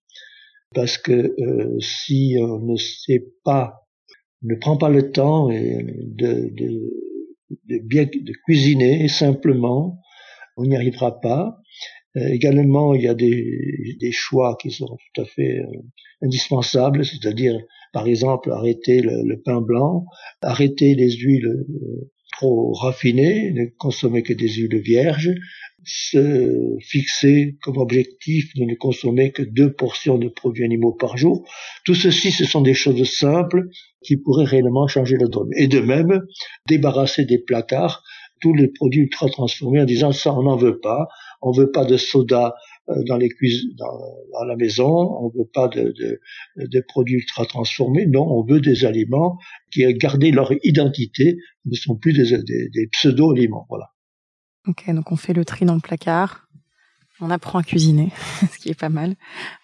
parce 0.76 0.98
que 0.98 1.34
si 1.80 2.36
on 2.38 2.60
ne 2.60 2.76
sait 2.76 3.24
pas, 3.46 3.88
ne 4.42 4.56
prend 4.56 4.76
pas 4.76 4.90
le 4.90 5.12
temps 5.12 5.48
de, 5.48 6.52
cuisiner 8.46 9.08
simplement, 9.08 10.02
on 10.58 10.66
n'y 10.66 10.76
arrivera 10.76 11.22
pas. 11.22 11.58
Euh, 12.18 12.28
également, 12.30 12.96
il 12.96 13.04
y 13.04 13.08
a 13.08 13.14
des, 13.14 13.96
des, 14.00 14.12
choix 14.12 14.58
qui 14.60 14.72
sont 14.72 14.88
tout 14.88 15.22
à 15.22 15.26
fait 15.26 15.60
euh, 15.60 15.66
indispensables, 16.22 17.06
c'est-à-dire, 17.06 17.60
par 17.94 18.08
exemple, 18.08 18.52
arrêter 18.52 19.02
le, 19.02 19.42
pain 19.44 19.62
blanc, 19.62 20.06
arrêter 20.42 20.96
les 20.96 21.12
huiles 21.12 21.48
euh, 21.48 22.12
trop 22.32 22.74
raffinées, 22.74 23.52
ne 23.52 23.66
consommer 23.78 24.24
que 24.24 24.34
des 24.34 24.50
huiles 24.50 24.82
vierges, 24.82 25.32
se 25.84 26.76
fixer 26.82 27.56
comme 27.62 27.78
objectif 27.78 28.54
de 28.56 28.66
ne 28.66 28.76
consommer 28.76 29.32
que 29.32 29.44
deux 29.44 29.72
portions 29.72 30.18
de 30.18 30.28
produits 30.28 30.66
animaux 30.66 30.92
par 30.92 31.18
jour. 31.18 31.48
Tout 31.86 31.96
ceci, 31.96 32.32
ce 32.32 32.44
sont 32.44 32.62
des 32.62 32.74
choses 32.74 33.10
simples 33.10 33.70
qui 34.04 34.18
pourraient 34.18 34.46
réellement 34.46 34.88
changer 34.88 35.18
la 35.18 35.28
donne. 35.28 35.50
Et 35.56 35.68
de 35.68 35.80
même, 35.80 36.22
débarrasser 36.68 37.26
des 37.26 37.40
placards 37.40 38.04
tous 38.42 38.54
les 38.54 38.68
produits 38.68 39.02
ultra 39.02 39.30
transformés 39.30 39.82
en 39.82 39.86
disant 39.86 40.12
ça 40.12 40.34
on 40.34 40.44
n'en 40.44 40.58
veut 40.58 40.80
pas, 40.80 41.08
on 41.42 41.52
veut 41.52 41.72
pas 41.72 41.86
de 41.86 41.98
soda 41.98 42.56
dans 43.06 43.18
les 43.18 43.30
cuisines, 43.30 43.76
dans, 43.78 44.44
la 44.46 44.56
maison, 44.56 44.88
on 44.88 45.30
veut 45.30 45.50
pas 45.54 45.68
de, 45.68 46.20
produits 46.88 47.16
ultra 47.16 47.46
transformés, 47.46 48.06
non, 48.06 48.26
on 48.26 48.44
veut 48.44 48.62
des 48.62 48.86
aliments 48.86 49.38
qui 49.72 49.84
aient 49.84 49.94
gardé 49.94 50.32
leur 50.32 50.52
identité, 50.64 51.38
ne 51.66 51.76
sont 51.76 51.96
plus 51.96 52.14
des, 52.14 52.88
pseudo-aliments, 52.92 53.66
voilà. 53.70 53.92
Ok, 54.68 54.90
donc 54.94 55.12
on 55.12 55.16
fait 55.16 55.34
le 55.34 55.46
tri 55.46 55.66
dans 55.66 55.76
le 55.76 55.82
placard 55.82 56.48
On 57.22 57.30
apprend 57.30 57.60
à 57.60 57.64
cuisiner, 57.64 58.12
ce 58.52 58.58
qui 58.58 58.70
est 58.70 58.80
pas 58.80 58.90
mal. 58.90 59.16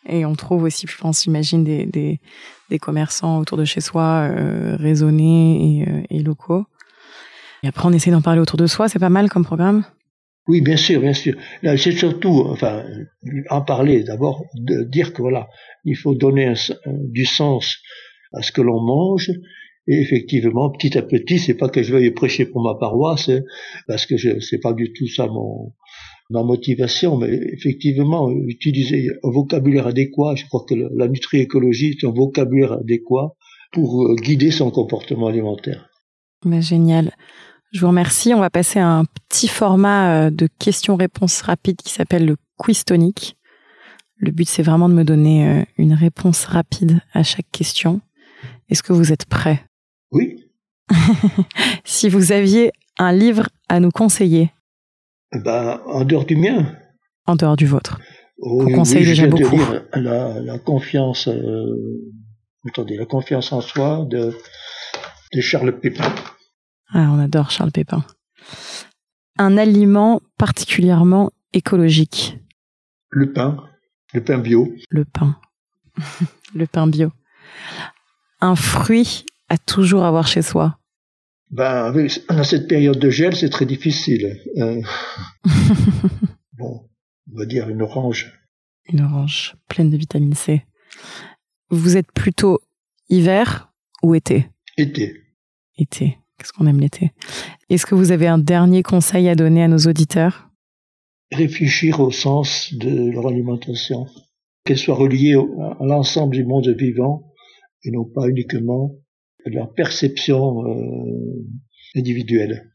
Et 0.07 0.25
on 0.25 0.35
trouve 0.35 0.63
aussi, 0.63 0.85
je 0.87 0.97
pense, 0.97 1.23
j'imagine, 1.23 1.63
des, 1.63 2.19
commerçants 2.79 3.39
autour 3.39 3.57
de 3.57 3.65
chez 3.65 3.81
soi, 3.81 4.27
euh, 4.29 4.75
raisonnés 4.77 5.85
euh, 5.87 6.01
et, 6.09 6.23
locaux. 6.23 6.65
Et 7.61 7.67
après, 7.67 7.87
on 7.87 7.91
essaie 7.91 8.11
d'en 8.11 8.21
parler 8.21 8.41
autour 8.41 8.57
de 8.57 8.65
soi. 8.65 8.89
C'est 8.89 8.99
pas 8.99 9.09
mal 9.09 9.29
comme 9.29 9.45
programme 9.45 9.85
Oui, 10.47 10.61
bien 10.61 10.77
sûr, 10.77 10.99
bien 10.99 11.13
sûr. 11.13 11.35
C'est 11.63 11.93
surtout, 11.93 12.45
enfin, 12.47 12.83
en 13.49 13.61
parler 13.61 14.03
d'abord, 14.03 14.45
de 14.55 14.83
dire 14.83 15.13
que 15.13 15.21
voilà, 15.21 15.47
il 15.85 15.95
faut 15.95 16.15
donner 16.15 16.53
du 16.85 17.25
sens 17.25 17.77
à 18.33 18.41
ce 18.41 18.51
que 18.51 18.61
l'on 18.61 18.81
mange. 18.81 19.31
Et 19.87 19.99
effectivement, 20.01 20.69
petit 20.69 20.97
à 20.97 21.01
petit, 21.01 21.39
c'est 21.39 21.55
pas 21.55 21.69
que 21.69 21.83
je 21.83 21.91
veuille 21.93 22.11
prêcher 22.11 22.45
pour 22.45 22.63
ma 22.63 22.75
paroisse, 22.75 23.29
hein, 23.29 23.41
parce 23.87 24.05
que 24.05 24.15
je, 24.15 24.39
c'est 24.39 24.59
pas 24.59 24.71
du 24.71 24.93
tout 24.93 25.07
ça 25.07 25.27
mon, 25.27 25.73
ma 26.29 26.43
motivation, 26.43 27.17
mais 27.17 27.29
effectivement, 27.51 28.31
utiliser 28.31 29.09
un 29.23 29.29
vocabulaire 29.29 29.87
adéquat, 29.87 30.35
je 30.35 30.45
crois 30.45 30.65
que 30.67 30.73
la 30.73 31.07
nutri-écologie 31.07 31.97
est 31.97 32.07
un 32.07 32.11
vocabulaire 32.11 32.73
adéquat 32.73 33.35
pour 33.73 34.03
euh, 34.03 34.15
guider 34.15 34.51
son 34.51 34.71
comportement 34.71 35.27
alimentaire. 35.27 35.89
Mais 36.45 36.61
génial. 36.61 37.11
Je 37.73 37.81
vous 37.81 37.87
remercie. 37.87 38.33
On 38.35 38.39
va 38.39 38.51
passer 38.51 38.79
à 38.79 38.87
un 38.87 39.05
petit 39.05 39.47
format 39.47 40.27
euh, 40.27 40.29
de 40.29 40.47
questions-réponses 40.59 41.41
rapides 41.41 41.77
qui 41.77 41.91
s'appelle 41.91 42.25
le 42.25 42.37
quiz 42.55 42.85
tonique. 42.85 43.35
Le 44.15 44.31
but, 44.31 44.47
c'est 44.47 44.61
vraiment 44.61 44.87
de 44.87 44.93
me 44.93 45.03
donner 45.03 45.47
euh, 45.47 45.63
une 45.77 45.93
réponse 45.93 46.45
rapide 46.45 46.99
à 47.13 47.23
chaque 47.23 47.49
question. 47.51 47.99
Est-ce 48.69 48.83
que 48.83 48.93
vous 48.93 49.11
êtes 49.11 49.25
prêt 49.25 49.65
Oui. 50.11 50.51
si 51.83 52.09
vous 52.09 52.31
aviez 52.31 52.71
un 52.99 53.11
livre 53.11 53.49
à 53.69 53.79
nous 53.79 53.89
conseiller, 53.89 54.51
ben, 55.31 55.81
en 55.87 56.05
dehors 56.05 56.25
du 56.25 56.35
mien. 56.35 56.75
En 57.25 57.35
dehors 57.35 57.55
du 57.55 57.65
vôtre. 57.65 57.99
Oh, 58.37 58.65
oui, 58.65 58.73
conseille 58.73 59.03
déjà 59.03 59.25
beaucoup. 59.25 59.55
lire 59.55 59.83
la, 59.93 60.39
la 60.39 60.59
confiance, 60.59 61.27
euh, 61.27 62.11
attendez, 62.67 62.97
la 62.97 63.05
confiance 63.05 63.51
en 63.51 63.61
soi 63.61 64.05
de, 64.07 64.31
de 65.33 65.41
Charles 65.41 65.79
Pépin. 65.79 66.13
Ah, 66.95 67.09
on 67.11 67.17
adore 67.17 67.49
Charles 67.49 67.71
Pépin. 67.71 68.05
Un 69.39 69.57
aliment 69.57 70.21
particulièrement 70.37 71.31
écologique. 71.51 72.37
Le 73.09 73.33
pain. 73.33 73.67
Le 74.13 74.23
pain 74.23 74.37
bio. 74.37 74.71
Le 74.89 75.03
pain. 75.03 75.39
le 76.53 76.67
pain 76.67 76.85
bio. 76.85 77.11
Un 78.41 78.55
fruit 78.55 79.25
à 79.49 79.57
toujours 79.57 80.05
avoir 80.05 80.27
chez 80.27 80.43
soi. 80.43 80.77
Ben, 81.49 81.91
dans 82.29 82.43
cette 82.43 82.67
période 82.67 82.99
de 82.99 83.09
gel, 83.09 83.35
c'est 83.35 83.49
très 83.49 83.65
difficile. 83.65 84.39
Euh, 84.57 84.81
bon, 86.53 86.87
on 87.31 87.37
va 87.37 87.45
dire 87.45 87.69
une 87.69 87.81
orange. 87.81 88.39
Une 88.85 89.01
orange 89.01 89.55
pleine 89.67 89.89
de 89.89 89.97
vitamine 89.97 90.35
C. 90.35 90.63
Vous 91.69 91.97
êtes 91.97 92.11
plutôt 92.11 92.59
hiver 93.09 93.73
ou 94.03 94.13
été? 94.13 94.49
Été. 94.77 95.23
Été. 95.77 96.17
Qu'est-ce 96.37 96.51
qu'on 96.53 96.67
aime 96.67 96.79
l'été? 96.79 97.11
Est-ce 97.69 97.85
que 97.85 97.95
vous 97.95 98.11
avez 98.11 98.27
un 98.27 98.37
dernier 98.37 98.83
conseil 98.83 99.29
à 99.29 99.35
donner 99.35 99.63
à 99.63 99.67
nos 99.67 99.77
auditeurs? 99.77 100.49
Réfléchir 101.31 101.99
au 101.99 102.11
sens 102.11 102.73
de 102.73 103.11
leur 103.11 103.27
alimentation, 103.27 104.07
qu'elle 104.65 104.77
soit 104.77 104.95
reliée 104.95 105.35
à 105.35 105.85
l'ensemble 105.85 106.35
du 106.35 106.45
monde 106.45 106.67
vivant 106.77 107.33
et 107.83 107.91
non 107.91 108.05
pas 108.05 108.27
uniquement 108.27 108.95
leur 109.45 109.73
perception 109.73 110.65
euh, 110.65 111.45
individuelle. 111.95 112.71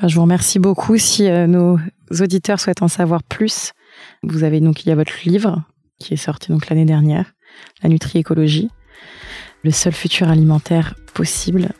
Ben, 0.00 0.08
je 0.08 0.14
vous 0.14 0.22
remercie 0.22 0.58
beaucoup. 0.58 0.96
Si 0.96 1.28
euh, 1.28 1.46
nos 1.46 1.78
auditeurs 2.20 2.60
souhaitent 2.60 2.82
en 2.82 2.88
savoir 2.88 3.22
plus, 3.22 3.72
vous 4.22 4.44
avez 4.44 4.60
donc 4.60 4.84
il 4.84 4.88
y 4.88 4.92
a 4.92 4.94
votre 4.94 5.28
livre 5.28 5.64
qui 5.98 6.14
est 6.14 6.18
sorti 6.18 6.50
donc 6.52 6.68
l'année 6.68 6.84
dernière, 6.84 7.34
La 7.82 7.88
Nutri-écologie, 7.88 8.70
le 9.64 9.70
seul 9.70 9.92
futur 9.92 10.28
alimentaire 10.28 10.94
possible. 11.14 11.70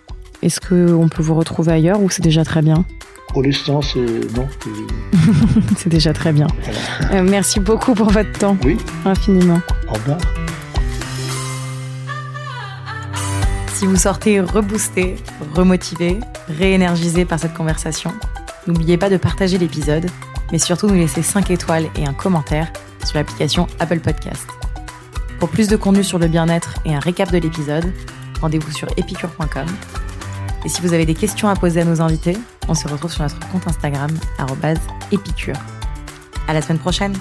Est-ce 0.43 0.61
qu'on 0.61 1.09
peut 1.09 1.23
vous 1.23 1.35
retrouver 1.35 1.73
ailleurs 1.73 2.01
ou 2.01 2.11
c'est 2.11 2.23
déjà 2.23 2.45
très 2.45 2.63
bien 2.63 2.85
Pour 3.29 3.43
l'instant, 3.43 3.83
c'est 3.83 3.99
non. 4.37 4.49
c'est 5.77 5.89
déjà 5.89 6.13
très 6.13 6.33
bien. 6.33 6.47
Euh, 7.13 7.23
merci 7.23 7.59
beaucoup 7.61 7.95
pour 7.95 8.11
votre 8.11 8.33
temps. 8.33 8.57
Oui. 8.65 8.79
Infiniment. 9.05 9.61
Au 9.89 9.95
revoir. 9.95 10.19
Si 13.75 13.87
vous 13.87 13.97
sortez 13.97 14.41
reboosté, 14.41 15.17
remotivé, 15.55 16.19
réénergisé 16.49 17.25
par 17.25 17.39
cette 17.39 17.55
conversation, 17.55 18.13
n'oubliez 18.67 18.97
pas 18.97 19.09
de 19.11 19.17
partager 19.17 19.57
l'épisode, 19.59 20.07
mais 20.51 20.59
surtout 20.59 20.89
nous 20.89 20.95
laisser 20.95 21.23
5 21.23 21.51
étoiles 21.51 21.87
et 21.97 22.05
un 22.07 22.13
commentaire 22.13 22.73
sur 23.05 23.17
l'application 23.17 23.67
Apple 23.79 24.01
Podcast. 24.01 24.47
Pour 25.39 25.49
plus 25.49 25.69
de 25.69 25.77
contenu 25.77 26.03
sur 26.03 26.19
le 26.19 26.27
bien-être 26.27 26.75
et 26.85 26.95
un 26.95 26.99
récap 26.99 27.31
de 27.31 27.39
l'épisode, 27.39 27.93
rendez-vous 28.41 28.73
sur 28.73 28.89
epicure.com. 28.97 29.67
Et 30.65 30.69
si 30.69 30.81
vous 30.83 30.93
avez 30.93 31.07
des 31.07 31.15
questions 31.15 31.49
à 31.49 31.55
poser 31.55 31.81
à 31.81 31.85
nos 31.85 32.01
invités, 32.01 32.37
on 32.69 32.75
se 32.75 32.89
retrouve 32.89 33.13
sur 33.13 33.23
notre 33.23 33.39
compte 33.51 33.67
Instagram, 33.67 34.11
épicure. 35.13 35.57
À 36.47 36.53
la 36.53 36.63
semaine 36.63 36.79
prochaine! 36.79 37.15